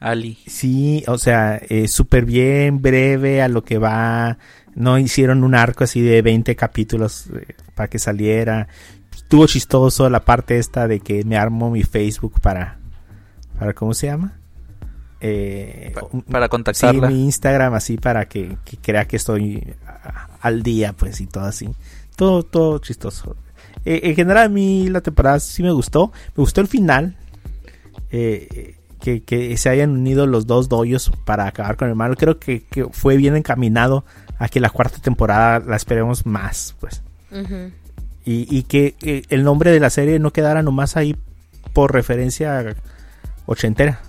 [0.00, 0.38] Ali.
[0.46, 4.38] Sí, o sea, eh, súper bien, breve, a lo que va.
[4.74, 8.68] No hicieron un arco así de 20 capítulos eh, para que saliera.
[9.28, 12.78] Estuvo chistoso la parte esta de que me armo mi Facebook para,
[13.58, 14.38] para ¿cómo se llama?
[15.20, 15.92] Eh,
[16.30, 17.08] para sí, contactarla.
[17.10, 19.74] mi Instagram así para que, que crea que estoy
[20.40, 21.68] al día, pues, y todo así.
[22.16, 23.36] Todo, todo chistoso.
[23.84, 26.10] Eh, en general a mí la temporada sí me gustó.
[26.28, 27.14] Me gustó el final.
[28.10, 32.14] Eh, que, que se hayan unido los dos doyos para acabar con el malo.
[32.16, 34.06] Creo que, que fue bien encaminado
[34.38, 37.02] a que la cuarta temporada la esperemos más, pues.
[37.30, 37.72] Ujú.
[38.28, 41.16] Y, y que eh, el nombre de la serie no quedara nomás ahí
[41.72, 42.76] por referencia
[43.46, 44.00] ochentera.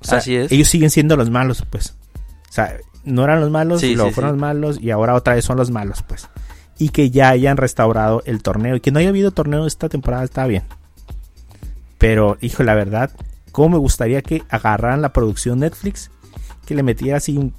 [0.00, 0.50] O sea, Así es.
[0.50, 1.94] Ellos siguen siendo los malos, pues.
[2.50, 4.32] O sea, no eran los malos, Sí, luego sí, fueron sí.
[4.32, 6.28] los malos y ahora otra vez son los malos, pues.
[6.76, 8.74] Y que ya hayan restaurado el torneo.
[8.74, 10.64] Y que no haya habido torneo esta temporada está bien.
[11.98, 13.12] Pero, hijo, la verdad,
[13.52, 16.10] cómo me gustaría que agarraran la producción Netflix,
[16.66, 17.54] que le metiera así un...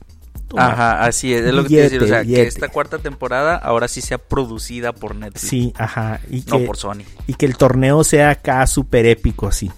[0.49, 0.67] toma.
[0.67, 2.03] Ajá, así es, es lo que te iba a decir.
[2.03, 5.47] O sea, Billete, que esta cuarta temporada ahora sí sea producida por Netflix.
[5.49, 6.19] Sí, ajá.
[6.29, 7.03] Y No que, por Sony.
[7.27, 9.71] y que el torneo sea acá súper épico, así.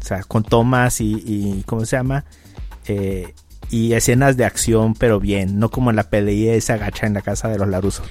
[0.00, 2.24] O sea, con tomas y, y ¿cómo se llama?
[2.86, 3.34] Eh,
[3.70, 7.22] y escenas de acción, pero bien, no como en la pelea esa agacha en la
[7.22, 8.06] casa de los larusos.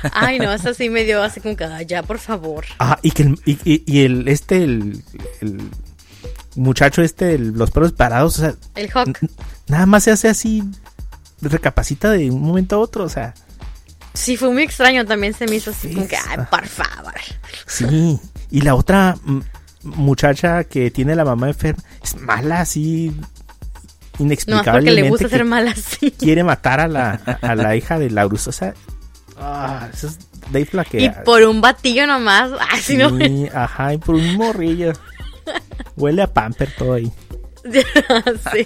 [0.12, 2.64] Ay, no, eso sí me dio así como que, "Ay, ya, por favor.
[2.78, 5.02] Ah, y que el, y, y- y el este, el,
[5.40, 5.70] el
[6.56, 9.18] muchacho este, el- los perros parados, o sea, El Hawk.
[9.68, 10.62] nada más se hace así,
[11.40, 13.34] recapacita de un momento a otro, o sea,
[14.12, 16.48] Sí, fue muy extraño también, se me hizo así como que, ay, ah.
[16.50, 17.14] por favor.
[17.66, 18.18] Sí,
[18.50, 19.16] y la otra
[19.84, 23.20] muchacha que tiene la mamá enferma es mala, así No,
[24.18, 25.02] porque inexplicablemente.
[25.02, 26.10] le gusta ser mal así.
[26.10, 28.74] Quiere matar a la, a la hija de Laurus, o sea,
[29.38, 30.18] ah, eso es
[30.52, 32.50] Dave Y por un batillo nomás.
[32.82, 33.16] Sí, no.
[33.16, 34.92] Sí, ajá, y por un morrillo.
[35.96, 37.10] Huele a pamper todo ahí.
[38.52, 38.64] sí.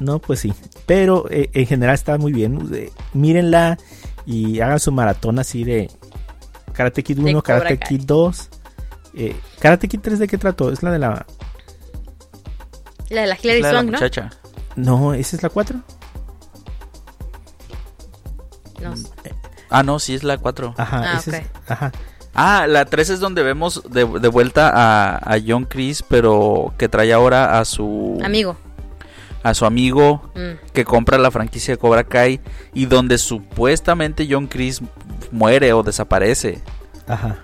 [0.00, 0.52] No, pues sí.
[0.86, 2.68] Pero eh, en general está muy bien.
[2.74, 3.78] Eh, mírenla
[4.26, 5.90] y hagan su maratón así de
[6.72, 7.88] Karate Kid 1, De Cobra Karate Kai.
[7.98, 8.48] Kid 2.
[9.14, 10.70] Eh, Karate Kid 3 de qué trató?
[10.70, 11.26] Es la de la...
[13.10, 13.92] La de la Hilary Swank, ¿no?
[13.92, 14.30] muchacha.
[14.76, 15.80] No, esa es la 4.
[18.80, 18.94] No.
[19.68, 20.74] Ah, no, sí es la 4.
[20.78, 21.70] Ajá, Ah, esa es- ok.
[21.70, 21.92] ajá.
[22.42, 26.88] Ah, la 3 es donde vemos de, de vuelta a, a John Chris, pero que
[26.88, 28.56] trae ahora a su Amigo.
[29.42, 30.72] a su amigo Mm.
[30.72, 32.40] que compra la franquicia de Cobra Kai
[32.72, 34.80] y donde supuestamente John Chris
[35.32, 36.60] muere o desaparece.
[37.06, 37.40] Ajá.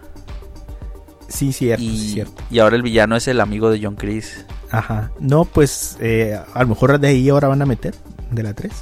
[1.29, 2.43] Sí, cierto, Y, cierto.
[2.51, 4.47] y ahora el villano es el amigo de John Chris.
[4.71, 5.11] Ajá.
[5.21, 7.95] No, pues eh, a lo mejor de ahí ahora van a meter,
[8.31, 8.73] de la 3.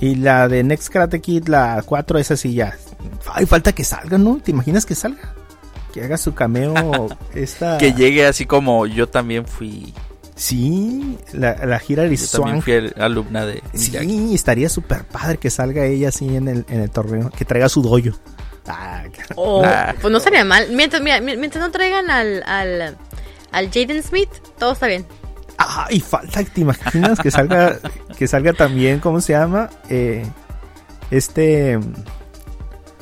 [0.00, 2.76] Y la de Next Karate Kid, la 4, esa sí ya.
[3.32, 4.36] Ay, falta que salga, ¿no?
[4.42, 5.34] ¿Te imaginas que salga?
[5.92, 7.78] que haga su cameo esta...
[7.78, 9.94] Que llegue así como yo también fui.
[10.34, 14.08] Sí, la, la gira de Yo también fui al- alumna de Miyagi.
[14.08, 17.68] Sí, estaría súper padre que salga ella así en el, en el torneo, que traiga
[17.68, 18.12] su doyo.
[18.66, 19.04] Ah,
[19.36, 19.92] O, Nah.
[20.00, 20.66] Pues no sería mal.
[20.72, 22.96] Mientras, mira, mientras no traigan al, al,
[23.52, 25.06] al Jaden Smith, todo está bien.
[25.58, 27.78] Ah, y falta, ¿te imaginas que salga,
[28.18, 29.70] que salga también, ¿cómo se llama?
[29.88, 30.26] Eh,
[31.12, 31.78] este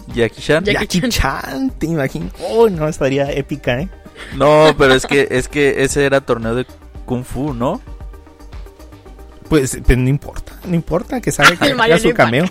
[0.09, 0.65] Jackie Chan.
[0.65, 2.33] Jackie Jackie Chan, ¿te imaginas?
[2.41, 3.89] Oh, no, estaría épica, ¿eh?
[4.37, 6.67] No, pero es que es que ese era torneo de
[7.07, 7.81] Kung Fu, ¿no?
[9.49, 12.47] Pues, pues, no importa, no importa que salga que su cameo.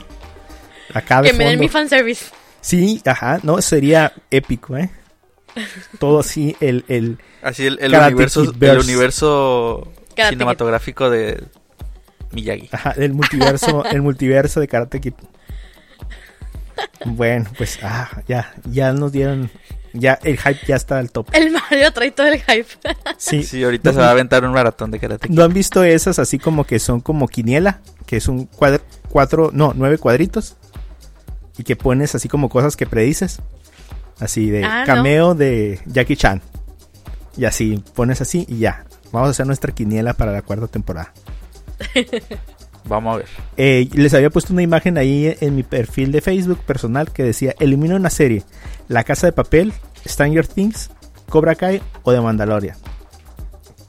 [0.94, 1.64] Acá de Que me den fondo.
[1.64, 2.26] mi fanservice.
[2.60, 4.92] Sí, ajá, no, sería épico, ¿eh?
[6.00, 11.44] Todo así, el, el, Así el, el universo, el universo cinematográfico de
[12.32, 12.70] Miyagi.
[12.72, 15.14] ajá, el multiverso, el multiverso de Karate Kid.
[17.06, 19.50] Bueno, pues, ah, ya, ya nos dieron,
[19.94, 21.28] ya, el hype ya está al top.
[21.34, 22.68] El Mario trae todo el hype.
[23.18, 25.28] Sí, Sí, ahorita No, se va a aventar un maratón de Karate.
[25.30, 27.80] ¿No han visto esas así como que son como quiniela?
[28.06, 30.56] Que es un cuadro, cuatro, no, nueve cuadritos.
[31.58, 33.40] Y que pones así como cosas que predices.
[34.20, 34.86] Así de Ah, no.
[34.86, 36.42] cameo de Jackie Chan.
[37.38, 38.86] Y así, pones así y ya.
[39.12, 41.12] Vamos a hacer nuestra quiniela para la cuarta temporada.
[42.86, 43.28] Vamos a ver.
[43.58, 47.54] Eh, les había puesto una imagen ahí en mi perfil de Facebook personal que decía,
[47.60, 48.44] elimina una serie.
[48.88, 49.72] La Casa de Papel,
[50.08, 50.90] Stranger Things,
[51.30, 52.76] Cobra Kai o The Mandalorian.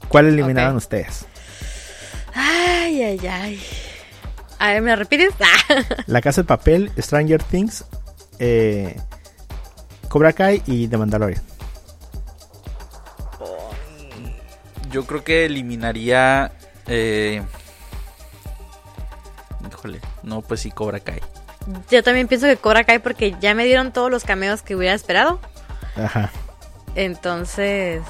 [0.07, 0.77] ¿Cuál eliminaban Ok.
[0.77, 1.25] ustedes?
[2.33, 3.59] Ay, ay, ay.
[4.59, 5.33] A ver, ¿me repites?
[5.41, 5.83] Ah.
[6.07, 7.83] La Casa de Papel, Stranger Things,
[8.39, 8.95] eh,
[10.07, 11.41] Cobra Kai y The Mandalorian.
[14.91, 16.51] Yo creo que eliminaría.
[16.87, 17.41] Eh...
[19.83, 21.19] Híjole, no, pues sí, Cobra Kai.
[21.91, 24.95] Yo también pienso que Cobra Kai porque ya me dieron todos los cameos que hubiera
[24.95, 25.41] esperado.
[25.97, 26.31] Ajá.
[26.95, 28.01] Entonces,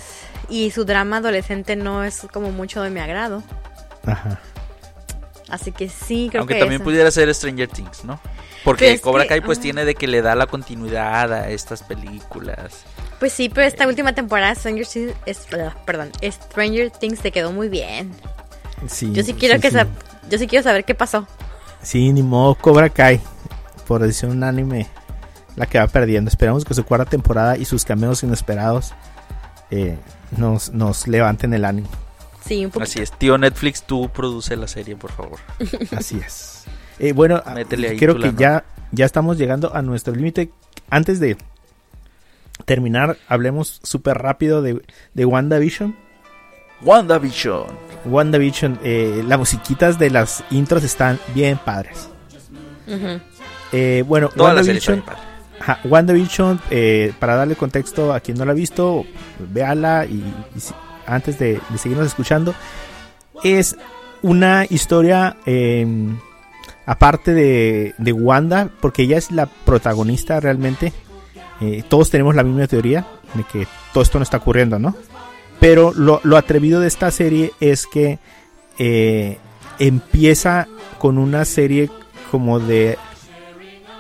[0.50, 3.42] y su drama adolescente no es como mucho de mi agrado.
[4.06, 4.40] Ajá.
[5.50, 6.84] Así que sí, creo Aunque que también esa.
[6.86, 8.20] pudiera ser Stranger Things, ¿no?
[8.64, 11.50] Porque Pero es Cobra que- Kai pues tiene de que le da la continuidad a
[11.50, 12.84] estas películas.
[13.20, 17.52] Pues sí, pero esta última temporada Stranger Things, es- ah, perdón, Stranger Things te quedó
[17.52, 18.12] muy bien.
[18.88, 19.76] Sí, Yo sí quiero que sí.
[19.78, 19.88] sa-
[20.30, 21.28] yo sí quiero saber qué pasó.
[21.84, 23.20] Sí, ni modo, Cobra Kai.
[23.88, 24.88] Por decir un anime,
[25.56, 26.30] la que va perdiendo.
[26.30, 28.94] Esperamos que su cuarta temporada y sus cameos inesperados
[29.70, 29.98] eh,
[30.38, 31.90] nos, nos levanten el ánimo.
[32.46, 32.84] Sí, un poquito.
[32.84, 35.40] Así es, tío Netflix, tú produce la serie, por favor.
[35.96, 36.64] Así es.
[37.00, 40.52] Eh, bueno, ah, Métele creo que ya, ya estamos llegando a nuestro límite.
[40.90, 41.38] Antes de
[42.66, 44.82] terminar, hablemos súper rápido de,
[45.14, 45.96] de WandaVision.
[46.86, 47.66] WandaVision.
[48.06, 52.10] WandaVision, eh, las musiquitas de las intros están bien padres.
[53.72, 55.04] Eh, bueno, Toda WandaVision,
[55.60, 59.06] ajá, WandaVision, eh, para darle contexto a quien no la ha visto,
[59.40, 60.24] véala y,
[61.08, 62.54] antes de, de seguirnos escuchando,
[63.44, 63.76] es
[64.22, 65.86] una historia eh,
[66.86, 70.94] aparte de, de Wanda, porque ella es la protagonista realmente.
[71.62, 73.06] Eh, todos tenemos la misma teoría
[73.36, 74.96] de que todo esto no está ocurriendo, ¿no?
[75.64, 78.20] Pero lo, lo atrevido de esta serie es que
[78.78, 79.38] eh,
[79.80, 80.68] empieza
[81.00, 81.90] con una serie
[82.32, 82.98] como de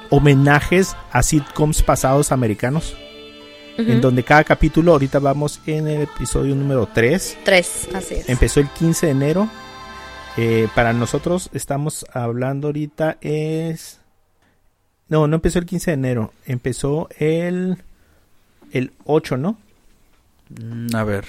[0.09, 2.97] homenajes a sitcoms pasados americanos,
[3.78, 8.28] en donde cada capítulo, ahorita vamos en el episodio número 3, Tres, así es.
[8.28, 9.49] empezó el 15 de enero.
[10.36, 14.01] Eh, para nosotros estamos hablando ahorita es...
[15.07, 17.78] No, no empezó el 15 de enero, empezó el,
[18.74, 19.57] el 8, ¿no?
[20.93, 21.25] A ver.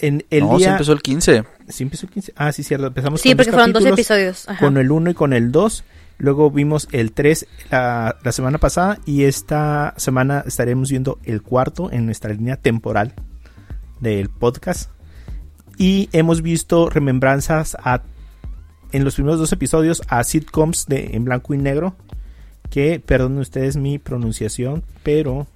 [0.00, 0.66] En el no, día...
[0.66, 1.44] se empezó el 15.
[1.68, 2.32] ¿Sí empezó el 15?
[2.36, 2.86] Ah, sí, cierto.
[2.86, 4.48] Empezamos Sí, con porque dos fueron dos episodios.
[4.48, 4.64] Ajá.
[4.64, 5.84] Con el 1 y con el 2.
[6.18, 8.98] Luego vimos el 3 la, la semana pasada.
[9.06, 13.14] Y esta semana estaremos viendo el cuarto en nuestra línea temporal
[14.00, 14.90] del podcast.
[15.78, 18.02] Y hemos visto remembranzas a,
[18.92, 21.96] en los primeros dos episodios a sitcoms de, en blanco y negro.
[22.70, 25.46] Que, perdonen ustedes mi pronunciación, pero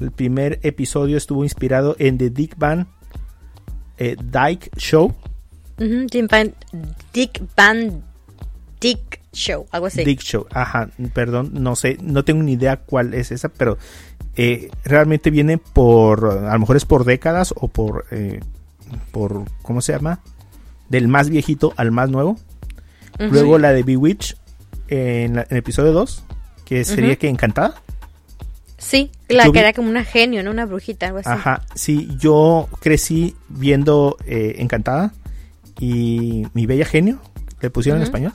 [0.00, 2.88] el primer episodio estuvo inspirado en The Dick Van
[3.98, 5.14] eh, Dyke Show.
[5.78, 6.54] Ujú, Dick Van,
[7.12, 8.02] Dick Van
[8.80, 10.04] Dick Show, algo así.
[10.04, 13.78] Dick Show, ajá, perdón, no sé, no tengo ni idea cuál es esa, pero
[14.36, 18.40] eh, realmente viene por, a lo mejor es por décadas o por, eh,
[19.12, 20.20] por, ¿cómo se llama?
[20.88, 22.38] Del más viejito al más nuevo.
[23.18, 24.36] Luego la de Bewitch
[24.88, 26.24] en, la- en el episodio 2,
[26.64, 27.80] que sería que encantada.
[28.84, 30.50] Sí, la Yo que vi- era como una genio, ¿no?
[30.50, 31.28] Una brujita, algo así.
[31.30, 35.12] Ajá, sí, yo crecí viendo eh, Encantada
[35.78, 37.20] y Mi Bella Genio,
[37.60, 38.32] le pusieron en español.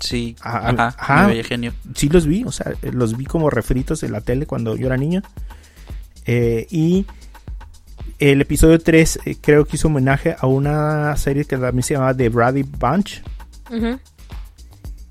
[0.00, 0.36] Sí.
[0.42, 0.94] Ah, Ajá.
[0.98, 1.22] ajá.
[1.28, 1.72] mi bello genio.
[1.94, 4.96] sí los vi, o sea, los vi como refritos en la tele cuando yo era
[4.96, 5.22] niño.
[6.26, 7.06] Eh, y
[8.18, 12.14] el episodio 3 eh, creo que hizo homenaje a una serie que también se llamaba
[12.14, 13.22] The Brady Bunch.
[13.70, 13.98] Ujú.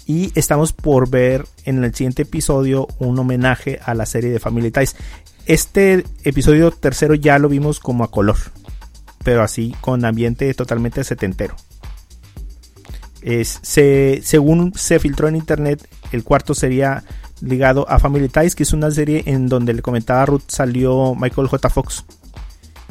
[0.05, 4.71] Y estamos por ver en el siguiente episodio un homenaje a la serie de Family
[4.71, 4.95] Ties.
[5.47, 8.37] Este episodio tercero ya lo vimos como a color,
[9.23, 11.55] pero así con ambiente totalmente setentero.
[13.43, 17.03] Según se filtró en internet, el cuarto sería
[17.41, 21.15] ligado a Family Ties, que es una serie en donde le comentaba a Ruth salió
[21.15, 21.69] Michael J.
[21.69, 22.05] Fox.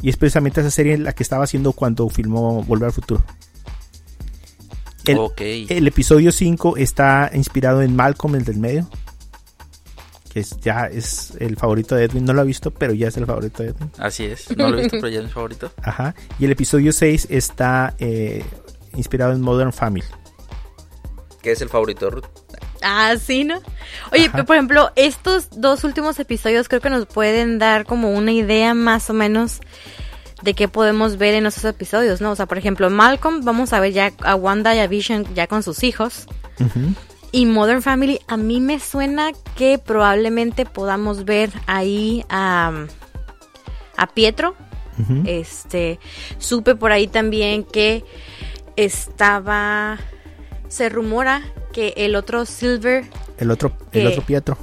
[0.01, 3.23] Y es precisamente esa serie la que estaba haciendo cuando filmó Volver al Futuro.
[5.07, 8.87] El, episodio 5 está inspirado en Malcolm, el del medio.
[10.31, 12.25] Que es, ya es el favorito de Edwin.
[12.25, 13.91] No lo ha visto, pero ya es el favorito de Edwin.
[13.97, 14.55] Así es.
[14.57, 15.71] No lo he visto, pero ya es mi favorito.
[15.83, 16.15] Ajá.
[16.39, 18.43] Y el episodio 6 está eh,
[18.95, 20.05] inspirado en Modern Family.
[21.41, 22.25] ¿Qué es el favorito de Ruth?
[22.81, 23.61] Ah, sí, ¿no?
[24.11, 24.43] Oye, Ajá.
[24.43, 29.09] por ejemplo, estos dos últimos episodios creo que nos pueden dar como una idea más
[29.09, 29.61] o menos
[30.41, 32.31] de qué podemos ver en esos episodios, ¿no?
[32.31, 35.47] O sea, por ejemplo, Malcolm, vamos a ver ya a Wanda y a Vision ya
[35.47, 36.27] con sus hijos.
[37.31, 42.85] Y Modern Family, a mí me suena que probablemente podamos ver ahí a,
[43.97, 44.55] a Pietro.
[45.25, 45.99] Este,
[46.37, 48.05] supe por ahí también que
[48.77, 49.97] estaba,
[50.69, 51.41] se rumora
[51.73, 53.05] que el otro Silver,
[53.37, 54.57] El otro, el otro Pietro.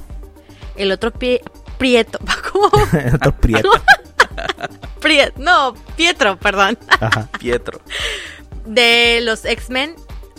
[0.77, 1.43] el otro pie,
[1.77, 2.19] Prieto,
[2.53, 2.71] ¿cómo?
[2.99, 3.71] el otro Prieto.
[5.37, 7.29] No, Pietro, perdón, Ajá.
[7.39, 7.81] Pietro.
[8.67, 9.95] de los X-Men.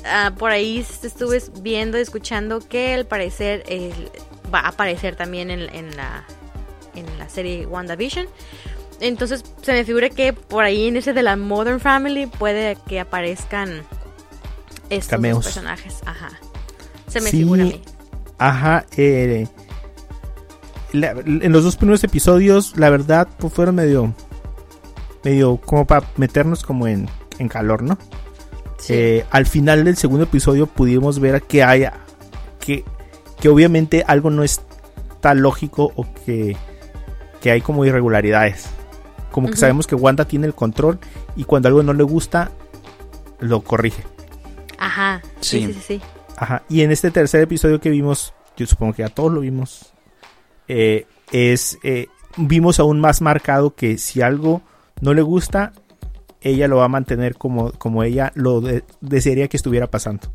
[0.05, 3.63] ah, por ahí estuve viendo, escuchando que al parecer
[4.53, 6.25] va a aparecer también en, en la,
[6.95, 8.27] en la serie WandaVision.
[8.99, 12.99] Entonces se me figura que por ahí en ese de la Modern Family puede que
[12.99, 13.83] aparezcan
[14.89, 15.95] estos dos personajes.
[16.05, 16.29] Ajá.
[17.07, 17.37] Se me Sí.
[17.37, 17.81] figura a mí.
[18.37, 18.85] Ajá.
[18.95, 19.47] eh,
[20.93, 24.13] la- en los dos primeros episodios, la verdad, pues fueron medio.
[25.23, 27.07] Medio como para meternos como en,
[27.39, 27.97] en calor, ¿no?
[28.77, 28.93] Sí.
[28.93, 31.85] Eh, al final del segundo episodio pudimos ver que hay
[32.59, 32.83] que,
[33.39, 36.57] que obviamente algo no está lógico o que,
[37.41, 38.65] que hay como irregularidades.
[39.31, 40.99] Como que sabemos que Wanda tiene el control
[41.35, 42.51] y cuando algo no le gusta,
[43.39, 44.03] lo corrige.
[44.77, 45.21] Ajá.
[45.39, 45.65] Sí, Sí.
[45.67, 45.79] sí, sí.
[45.87, 46.01] sí.
[46.35, 46.63] Ajá.
[46.69, 49.92] Y en este tercer episodio que vimos, yo supongo que ya todos lo vimos,
[50.67, 52.07] eh, es eh,
[52.37, 54.61] vimos aún más marcado que si algo
[55.01, 55.73] no le gusta,
[56.41, 60.27] ella lo va a mantener como, como ella lo de- desearía que estuviera pasando.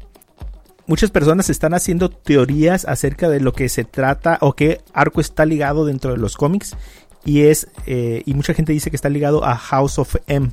[0.86, 5.44] Muchas personas están haciendo teorías acerca de lo que se trata o qué arco está
[5.44, 6.76] ligado dentro de los cómics
[7.24, 10.50] y es eh, y mucha gente dice que está ligado a House of M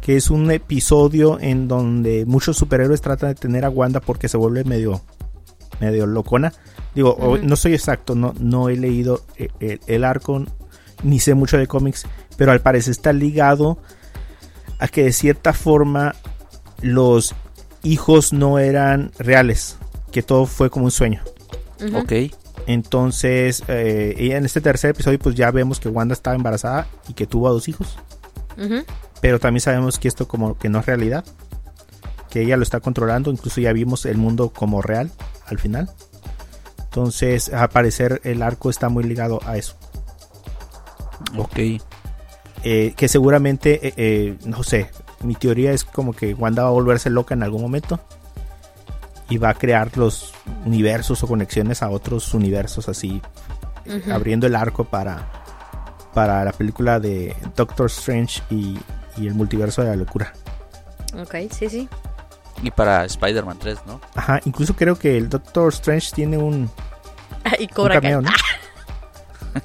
[0.00, 4.36] que es un episodio en donde muchos superhéroes tratan de tener a Wanda porque se
[4.36, 5.02] vuelve medio
[5.80, 6.52] medio locona.
[6.96, 10.42] Digo, no soy exacto, no, no he leído eh, el, el arco,
[11.04, 13.78] ni sé mucho de cómics, pero al parecer está ligado
[14.78, 16.14] a que de cierta forma
[16.80, 17.34] los
[17.82, 19.76] hijos no eran reales,
[20.10, 21.22] que todo fue como un sueño.
[21.86, 21.98] Ujú.
[21.98, 22.12] Ok.
[22.66, 27.14] Entonces, eh, ella en este tercer episodio, pues ya vemos que Wanda estaba embarazada y
[27.14, 27.96] que tuvo a dos hijos.
[29.20, 31.24] Pero también sabemos que esto como que no es realidad.
[32.30, 33.30] Que ella lo está controlando.
[33.30, 35.10] Incluso ya vimos el mundo como real
[35.46, 35.90] al final.
[36.96, 39.76] Entonces, al parecer el arco está muy ligado a eso.
[41.36, 41.58] Ok.
[42.64, 44.88] Eh, que seguramente, eh, eh, no sé,
[45.20, 48.00] mi teoría es como que Wanda va a volverse loca en algún momento.
[49.28, 50.32] Y va a crear los
[50.64, 53.20] universos o conexiones a otros universos así.
[54.10, 55.28] Abriendo el arco para,
[56.14, 58.78] para la película de Doctor Strange y,
[59.18, 60.32] y el multiverso de la locura.
[61.14, 61.88] Ok, sí, sí.
[62.62, 64.00] Y para Spider-Man 3, ¿no?
[64.14, 66.70] Ajá, incluso creo que el Doctor Strange tiene un,
[67.58, 68.14] y un Cobra Kai.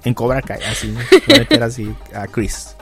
[0.03, 0.95] en Cobra Kai, así,
[1.27, 2.75] meter así a Chris.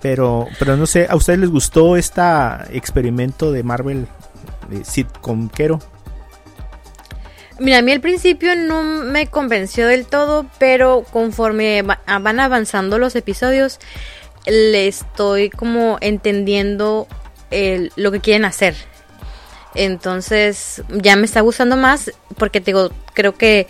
[0.00, 2.22] Pero, pero no sé, ¿a ustedes les gustó este
[2.70, 4.06] experimento de Marvel
[4.68, 5.80] de sitcomquero?
[7.58, 12.98] Mira, a mí al principio no me convenció del todo, pero conforme va- van avanzando
[12.98, 13.80] los episodios,
[14.46, 17.08] le estoy como entendiendo
[17.50, 18.74] el- lo que quieren hacer.
[19.74, 23.66] Entonces ya me está gustando más porque te digo, creo que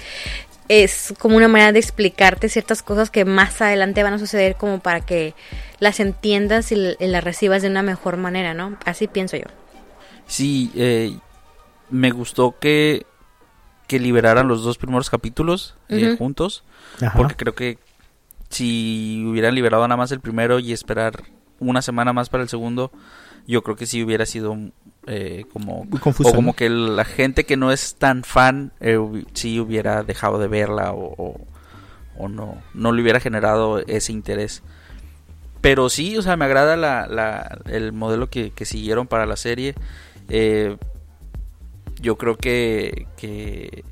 [0.69, 4.81] es como una manera de explicarte ciertas cosas que más adelante van a suceder como
[4.81, 5.35] para que
[5.81, 8.77] las entiendas y, las recibas de una mejor manera, ¿no?
[8.85, 9.47] Así pienso yo.
[10.27, 11.17] Sí, eh,
[11.89, 13.07] me gustó que,
[13.87, 16.65] que liberaran los dos primeros capítulos eh, juntos.
[17.01, 17.17] Ajá.
[17.17, 17.79] Porque creo que
[18.51, 21.23] si hubieran liberado nada más el primero y esperar
[21.61, 22.93] una semana más para el segundo,
[23.49, 24.57] yo creo que sí hubiera sido
[25.07, 25.89] eh, como...
[25.99, 28.99] Confuso, o como que la gente que no es tan fan eh,
[29.33, 31.41] sí hubiera dejado de verla o, o-
[32.21, 34.63] o no, no le hubiera generado ese interés.
[35.61, 39.37] Pero sí, o sea, me agrada la, la, el modelo que, que, siguieron para la
[39.37, 39.75] serie.
[40.29, 40.77] Eh,
[42.01, 43.85] yo creo que, que,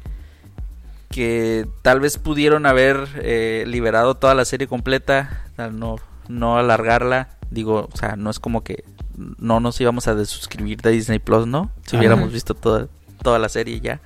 [1.10, 5.96] que, tal vez pudieron haber eh, liberado toda la serie completa, no,
[6.28, 7.28] no alargarla.
[7.50, 8.84] Digo, o sea, no es como que
[9.16, 11.70] no nos íbamos a desuscribir de Disney Plus, ¿no?
[11.86, 12.88] Si hubiéramos visto toda,
[13.22, 14.00] toda la serie ya.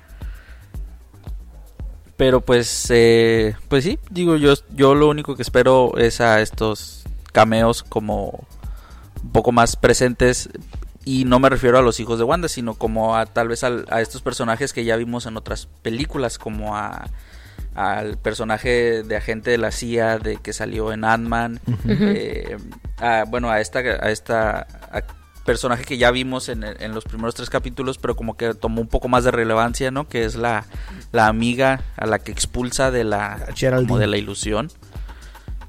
[2.17, 7.03] Pero pues, eh, pues sí, digo, yo, yo lo único que espero es a estos
[7.31, 8.45] cameos como
[9.23, 10.49] un poco más presentes
[11.03, 13.71] y no me refiero a los hijos de Wanda, sino como a tal vez a,
[13.89, 17.09] a estos personajes que ya vimos en otras películas, como a
[17.75, 22.57] al personaje de agente de la CIA de que salió en Ant-Man, eh,
[23.29, 24.67] bueno, a esta, a esta
[25.45, 28.87] personaje que ya vimos en, en, los primeros tres capítulos, pero como que tomó un
[28.87, 30.07] poco más de relevancia, ¿no?
[30.07, 30.65] Que es la,
[31.11, 34.69] la amiga a la que expulsa de la, como de la ilusión.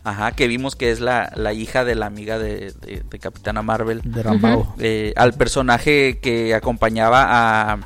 [0.05, 4.03] Ajá, que vimos que es la, la hija de la amiga de, de, Capitana Marvel.
[4.05, 4.75] De Rambo.
[4.79, 7.79] Eh, al personaje que acompañaba a,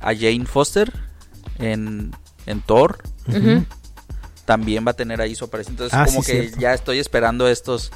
[0.00, 0.92] a Jane Foster
[1.58, 2.10] en,
[2.46, 2.98] en Thor.
[4.44, 5.74] También va a tener ahí su aparición.
[5.74, 6.60] Entonces, Ah, como sí, que cierto.
[6.60, 7.92] ya estoy esperando estos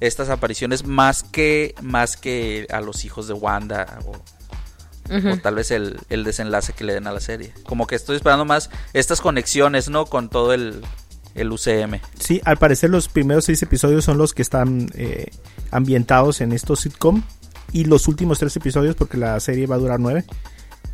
[0.00, 4.12] estas apariciones más que más que a los hijos de Wanda o,
[5.12, 7.52] o tal vez el, el desenlace que le den a la serie.
[7.64, 10.06] Como que estoy esperando más estas conexiones, ¿no?
[10.06, 10.82] Con todo el,
[11.34, 12.00] el UCM.
[12.20, 15.32] Sí, al parecer los primeros seis episodios son los que están eh,
[15.72, 17.22] ambientados en estos sitcom.
[17.72, 20.24] Y los últimos tres episodios, porque la serie va a durar nueve,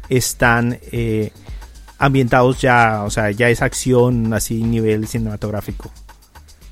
[0.08, 1.30] están eh,
[1.98, 5.90] ambientados ya, o sea, ya es acción así nivel cinematográfico.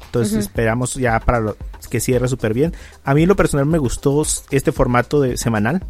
[0.07, 1.57] Entonces esperamos ya para lo,
[1.89, 2.75] que cierre súper bien.
[3.05, 5.85] A mí en lo personal me gustó este formato de semanal.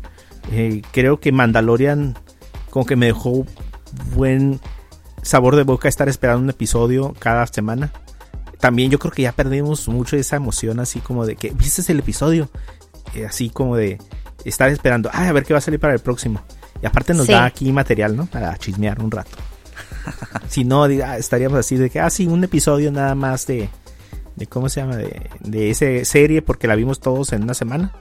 [0.53, 2.17] Eh, creo que Mandalorian
[2.71, 3.45] como que me dejó
[4.15, 4.61] buen
[5.23, 7.93] sabor de boca estar esperando un episodio cada semana.
[8.59, 11.99] También yo creo que ya perdimos mucho esa emoción así como de que viste el
[11.99, 12.49] episodio.
[13.15, 13.99] Eh, así como de
[14.45, 16.43] estar esperando, ay, a ver qué va a salir para el próximo.
[16.83, 17.33] Y aparte nos Sí.
[17.33, 18.27] da aquí material, ¿no?
[18.27, 19.31] Para chismear un rato.
[20.49, 23.69] si no, diga, estaríamos así de que, ah, sí, un episodio nada más de,
[24.37, 24.97] de ¿cómo se llama?
[24.97, 27.93] De, de esa serie porque la vimos todos en una semana.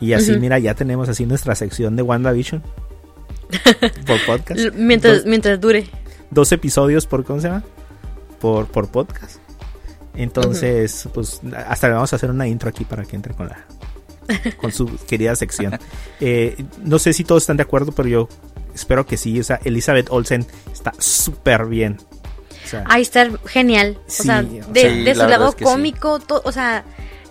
[0.00, 2.62] Y así, mira, ya tenemos así nuestra sección de WandaVision.
[4.06, 4.74] por podcast.
[4.74, 5.86] Mientras, Dos, mientras dure.
[6.30, 7.64] dos episodios por, ¿cómo se llama?
[8.40, 9.36] Por, por podcast.
[10.14, 13.64] Entonces, pues hasta le vamos a hacer una intro aquí para que entre con la
[14.56, 15.78] con su querida sección.
[16.20, 18.28] Eh, no sé si todos están de acuerdo, pero yo
[18.74, 19.38] espero que sí.
[19.40, 21.98] O sea, Elizabeth Olsen está súper bien.
[22.64, 23.98] O sea, Ahí está genial.
[24.06, 25.70] O sea, de, sea- de Sí, la su lado es que sí.
[25.70, 26.84] cómico, to- o sea,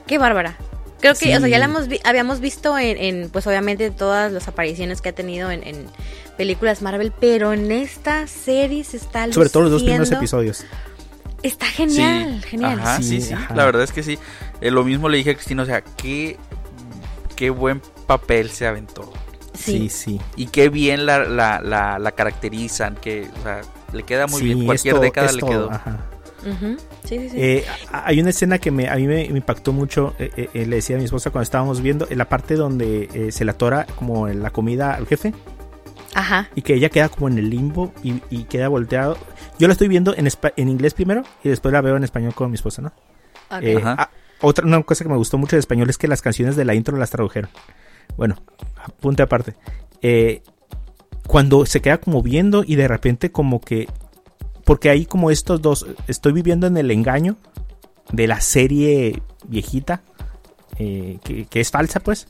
[0.07, 0.57] qué bárbara.
[0.99, 4.33] Creo que, o sea, ya la hemos vi- habíamos visto en, en, pues obviamente todas
[4.33, 5.85] las apariciones que ha tenido en, en
[6.37, 10.19] películas Marvel, pero en esta serie se está sobre todo los dos primeros luciendo.
[10.21, 10.65] episodios.
[11.41, 12.79] Está genial, Sí, genial.
[12.81, 13.55] Ajá, sí, Sí, sí, ajá.
[13.55, 14.19] la verdad es que sí.
[14.59, 16.35] Eh, lo mismo le dije a Cristina, o sea, qué,
[17.39, 19.11] qué buen papel se aventó.
[19.53, 19.89] Sí, Sí.
[19.89, 20.21] sí.
[20.35, 23.61] Y qué bien la, la, la, la caracterizan, que o sea,
[23.93, 24.65] le queda muy Sí, bien.
[24.65, 25.71] Cualquier década le quedó.
[25.71, 26.05] ajá.
[26.41, 26.77] Ujú.
[27.05, 27.35] Sí, sí, sí.
[27.37, 30.15] Eh, a- hay una escena que me, a mí me, me impactó mucho.
[30.19, 33.09] eh, eh, eh, le decía a mi esposa cuando estábamos viendo en la parte donde
[33.13, 35.33] eh, se la atora como la comida al jefe
[36.13, 36.49] Ajá.
[36.55, 39.17] y que ella queda como en el limbo y, y queda volteado.
[39.59, 42.49] Yo la estoy viendo en, en inglés primero y después la veo en español con
[42.51, 42.93] mi esposa, ¿no?
[43.51, 43.63] Ok.
[43.63, 43.95] Eh, Ajá.
[43.97, 44.09] ah,
[44.41, 46.75] otra una cosa que me gustó mucho de español es que las canciones de la
[46.75, 47.49] intro las tradujeron.
[48.17, 48.35] Bueno,
[48.83, 49.55] apunte aparte.
[50.01, 50.41] Eh,
[51.27, 53.87] cuando se queda como viendo y de repente como que...
[54.65, 57.37] Porque ahí como estos dos, estoy viviendo en el engaño
[58.11, 60.01] de la serie viejita,
[60.77, 62.27] eh, que, que es falsa pues,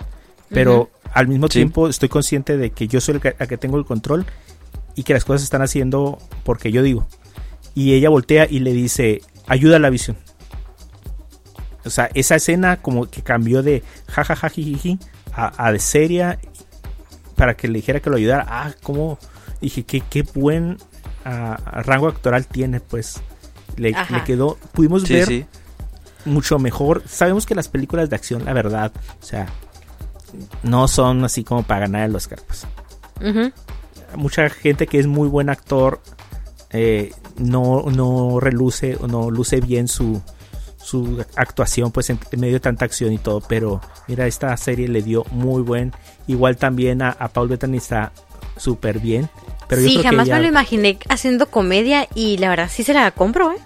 [0.49, 1.59] pero al mismo Sí.
[1.59, 4.25] tiempo estoy consciente de que yo soy el que, el que tengo el control
[4.95, 7.07] y que las cosas se están haciendo porque yo digo.
[7.75, 10.17] Y ella voltea y le dice, ayuda a la visión.
[11.85, 14.51] O sea, esa escena como que cambió de jajaja
[15.33, 16.39] a, a de seria
[17.35, 18.45] para que le dijera que lo ayudara.
[18.47, 19.17] Ah, como
[19.61, 20.77] dije que qué buen
[21.25, 23.21] ah, rango actoral tiene, pues.
[23.77, 25.45] Le, quedó, pudimos Sí, ver sí.
[26.25, 27.03] mucho mejor.
[27.07, 29.47] Sabemos que las películas de acción, la verdad, o sea,
[30.63, 32.67] no son así como para ganar el Oscar, pues
[34.15, 36.01] mucha gente que es muy buen actor
[36.71, 40.21] eh, no, no reluce o no luce bien su,
[40.89, 45.01] su actuación pues en, medio de tanta acción y todo pero mira esta serie le
[45.01, 45.93] dio muy buen
[46.27, 48.11] igual también a, a Paul Bettany está
[48.57, 49.29] súper bien
[49.67, 52.83] pero yo sí, que jamás ella- me lo imaginé haciendo comedia y la verdad sí
[52.83, 53.57] se la compro, ¿eh?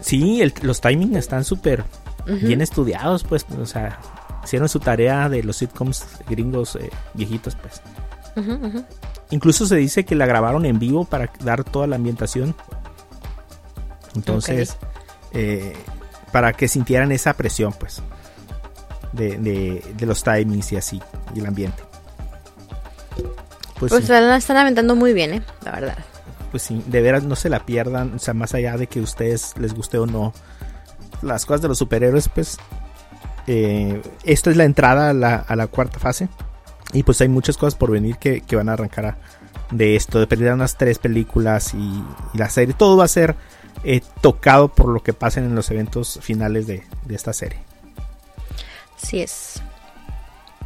[0.00, 1.84] sí el- los timings están súper
[2.26, 3.98] bien estudiados pues o sea
[4.44, 7.80] hicieron su tarea de los sitcoms gringos eh, viejitos pues.
[9.30, 12.54] Incluso se dice que la grabaron en vivo para dar toda la ambientación.
[14.14, 14.76] Entonces,
[15.32, 15.74] eh,
[16.36, 18.02] para que sintieran esa presión, pues,
[19.12, 21.00] de, de, de los timings y así,
[21.34, 21.82] y el ambiente.
[23.78, 25.42] Pues, Pues, sí, la están aventando muy bien, ¿eh?
[25.64, 25.96] La verdad.
[26.50, 29.02] pues sí, de veras no se la pierdan, o sea, más allá de que a
[29.02, 30.34] ustedes les guste o no
[31.22, 32.58] las cosas de los superhéroes, pues,
[33.46, 36.28] eh, esto es la entrada a la, a la cuarta fase.
[36.92, 39.18] Y pues hay muchas cosas por venir que, que van a arrancar a-
[39.70, 41.78] de esto, de perder unas tres películas y,
[42.34, 42.74] y la serie.
[42.76, 43.34] Todo va a ser
[43.84, 47.58] eh, tocado por lo que pasen en los eventos finales de, de esta serie.
[48.96, 49.62] Sí es.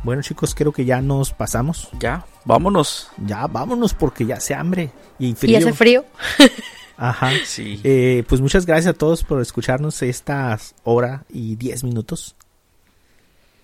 [0.03, 1.91] Bueno chicos, creo que ya nos pasamos.
[1.99, 3.09] Ya, vámonos.
[3.19, 5.59] Ya vámonos porque ya hace hambre y Y frío.
[5.59, 6.05] hace frío.
[6.97, 7.31] Ajá.
[7.45, 7.81] Sí.
[7.85, 12.37] Eh, pues muchas gracias a todos por escucharnos estas hora y 10 minutos.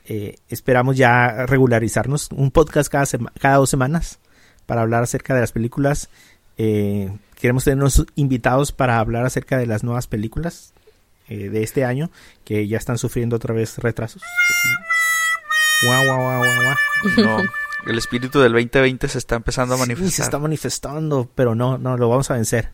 [0.05, 4.19] Eh, esperamos ya regularizarnos un podcast cada, sema- cada dos semanas
[4.67, 6.09] para hablar acerca de las películas.
[6.59, 10.73] Eh, queremos tenernos invitados para hablar acerca de las nuevas películas
[11.29, 12.11] eh, de este año
[12.45, 14.23] que ya están sufriendo otra vez retrasos.
[15.85, 16.77] Guau, guau, guau, guau.
[17.43, 17.45] No,
[17.87, 20.13] el espíritu del 2020 se está empezando a Sí, manifestar.
[20.13, 22.71] se está manifestando, pero no, no, lo vamos a vencer.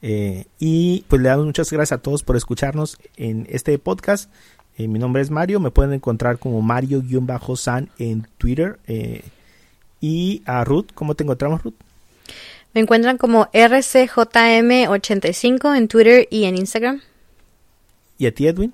[0.00, 4.32] Eh, y pues le damos muchas gracias a todos por escucharnos en este podcast.
[4.78, 8.78] Eh, mi nombre es Mario, me pueden encontrar como Mario-San en Twitter.
[10.00, 11.74] y a Ruth, ¿cómo te encontramos, Ruth?
[12.78, 17.00] Me encuentran como RCJM85 en Twitter y en Instagram.
[18.18, 18.72] ¿Y a ti, Edwin?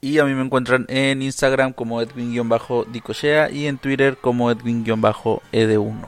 [0.00, 6.06] Y a mí me encuentran en Instagram como Edwin-Dicochea y en Twitter como Edwin-ED1.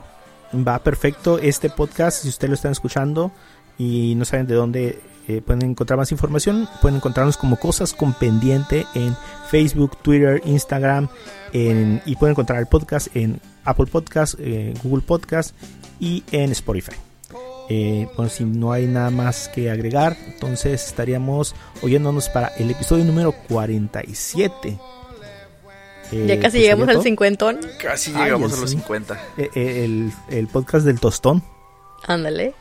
[0.65, 2.21] Va perfecto este podcast.
[2.23, 3.33] Si ustedes lo están escuchando
[3.77, 8.13] y no saben de dónde eh, pueden encontrar más información, pueden encontrarnos como Cosas con
[8.13, 9.17] Pendiente en
[9.49, 11.09] Facebook, Twitter, Instagram
[11.51, 15.53] en- y pueden encontrar el podcast en Apple Podcast, eh, Google Podcast
[15.99, 16.95] y en Spotify.
[17.69, 23.03] Eh, bueno, si no hay nada más que agregar, entonces estaríamos oyéndonos para el episodio
[23.03, 24.77] número 47.
[26.11, 27.59] Eh, ya casi pues llegamos al cincuentón.
[27.79, 28.79] Casi llegamos a los mío.
[28.83, 29.13] 50.
[29.37, 31.43] Eh, eh, el, el podcast del tostón.
[32.05, 32.53] Ándale.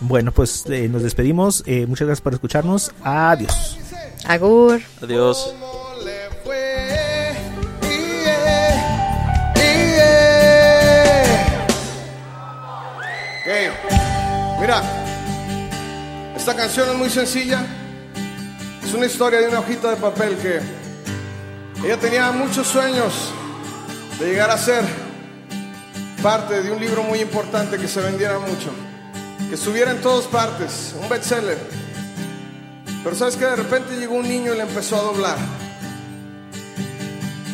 [0.00, 1.62] Bueno, pues eh, nos despedimos.
[1.66, 2.92] Eh, muchas gracias por escucharnos.
[3.02, 3.78] Adiós.
[4.24, 4.80] Agur.
[5.02, 5.54] Adiós.
[6.04, 6.30] le
[16.36, 17.66] Esta canción es muy sencilla.
[18.84, 20.60] Es una historia de una hojita de papel que
[21.84, 23.32] ella tenía muchos sueños
[24.20, 24.84] de llegar a ser
[26.22, 28.70] parte de un libro muy importante que se vendiera mucho,
[29.48, 31.58] que estuviera en todas partes, un bestseller.
[33.02, 35.38] Pero sabes que de repente llegó un niño y le empezó a doblar.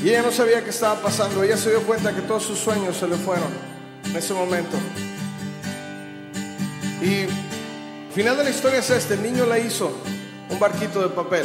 [0.04, 1.42] Y ella no sabía qué estaba pasando.
[1.42, 3.48] Ella se dio cuenta que todos sus sueños se le fueron
[4.04, 4.76] en ese momento.
[7.06, 7.28] Y
[8.12, 9.14] final de la historia es este.
[9.14, 9.92] El niño la hizo
[10.50, 11.44] un barquito de papel.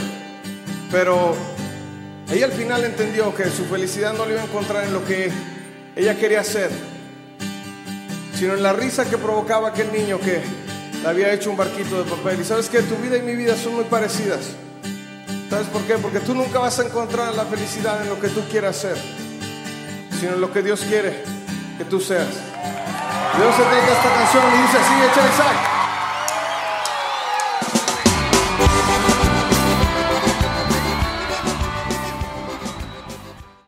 [0.92, 1.36] Pero
[2.32, 5.32] ella al final entendió que su felicidad no la iba a encontrar en lo que
[5.96, 6.72] ella quería hacer,
[8.34, 10.42] sino en la risa que provocaba aquel niño que
[11.04, 12.42] le había hecho un barquito de papel.
[12.42, 14.56] Y sabes que tu vida y mi vida son muy parecidas.
[15.48, 15.96] ¿Sabes por qué?
[15.96, 18.98] Porque tú nunca vas a encontrar la felicidad en lo que tú quieras hacer,
[20.20, 21.24] sino en lo que Dios quiere
[21.78, 22.30] que tú seas.
[23.38, 25.81] Dios se trata esta canción y dice así, echa el sac.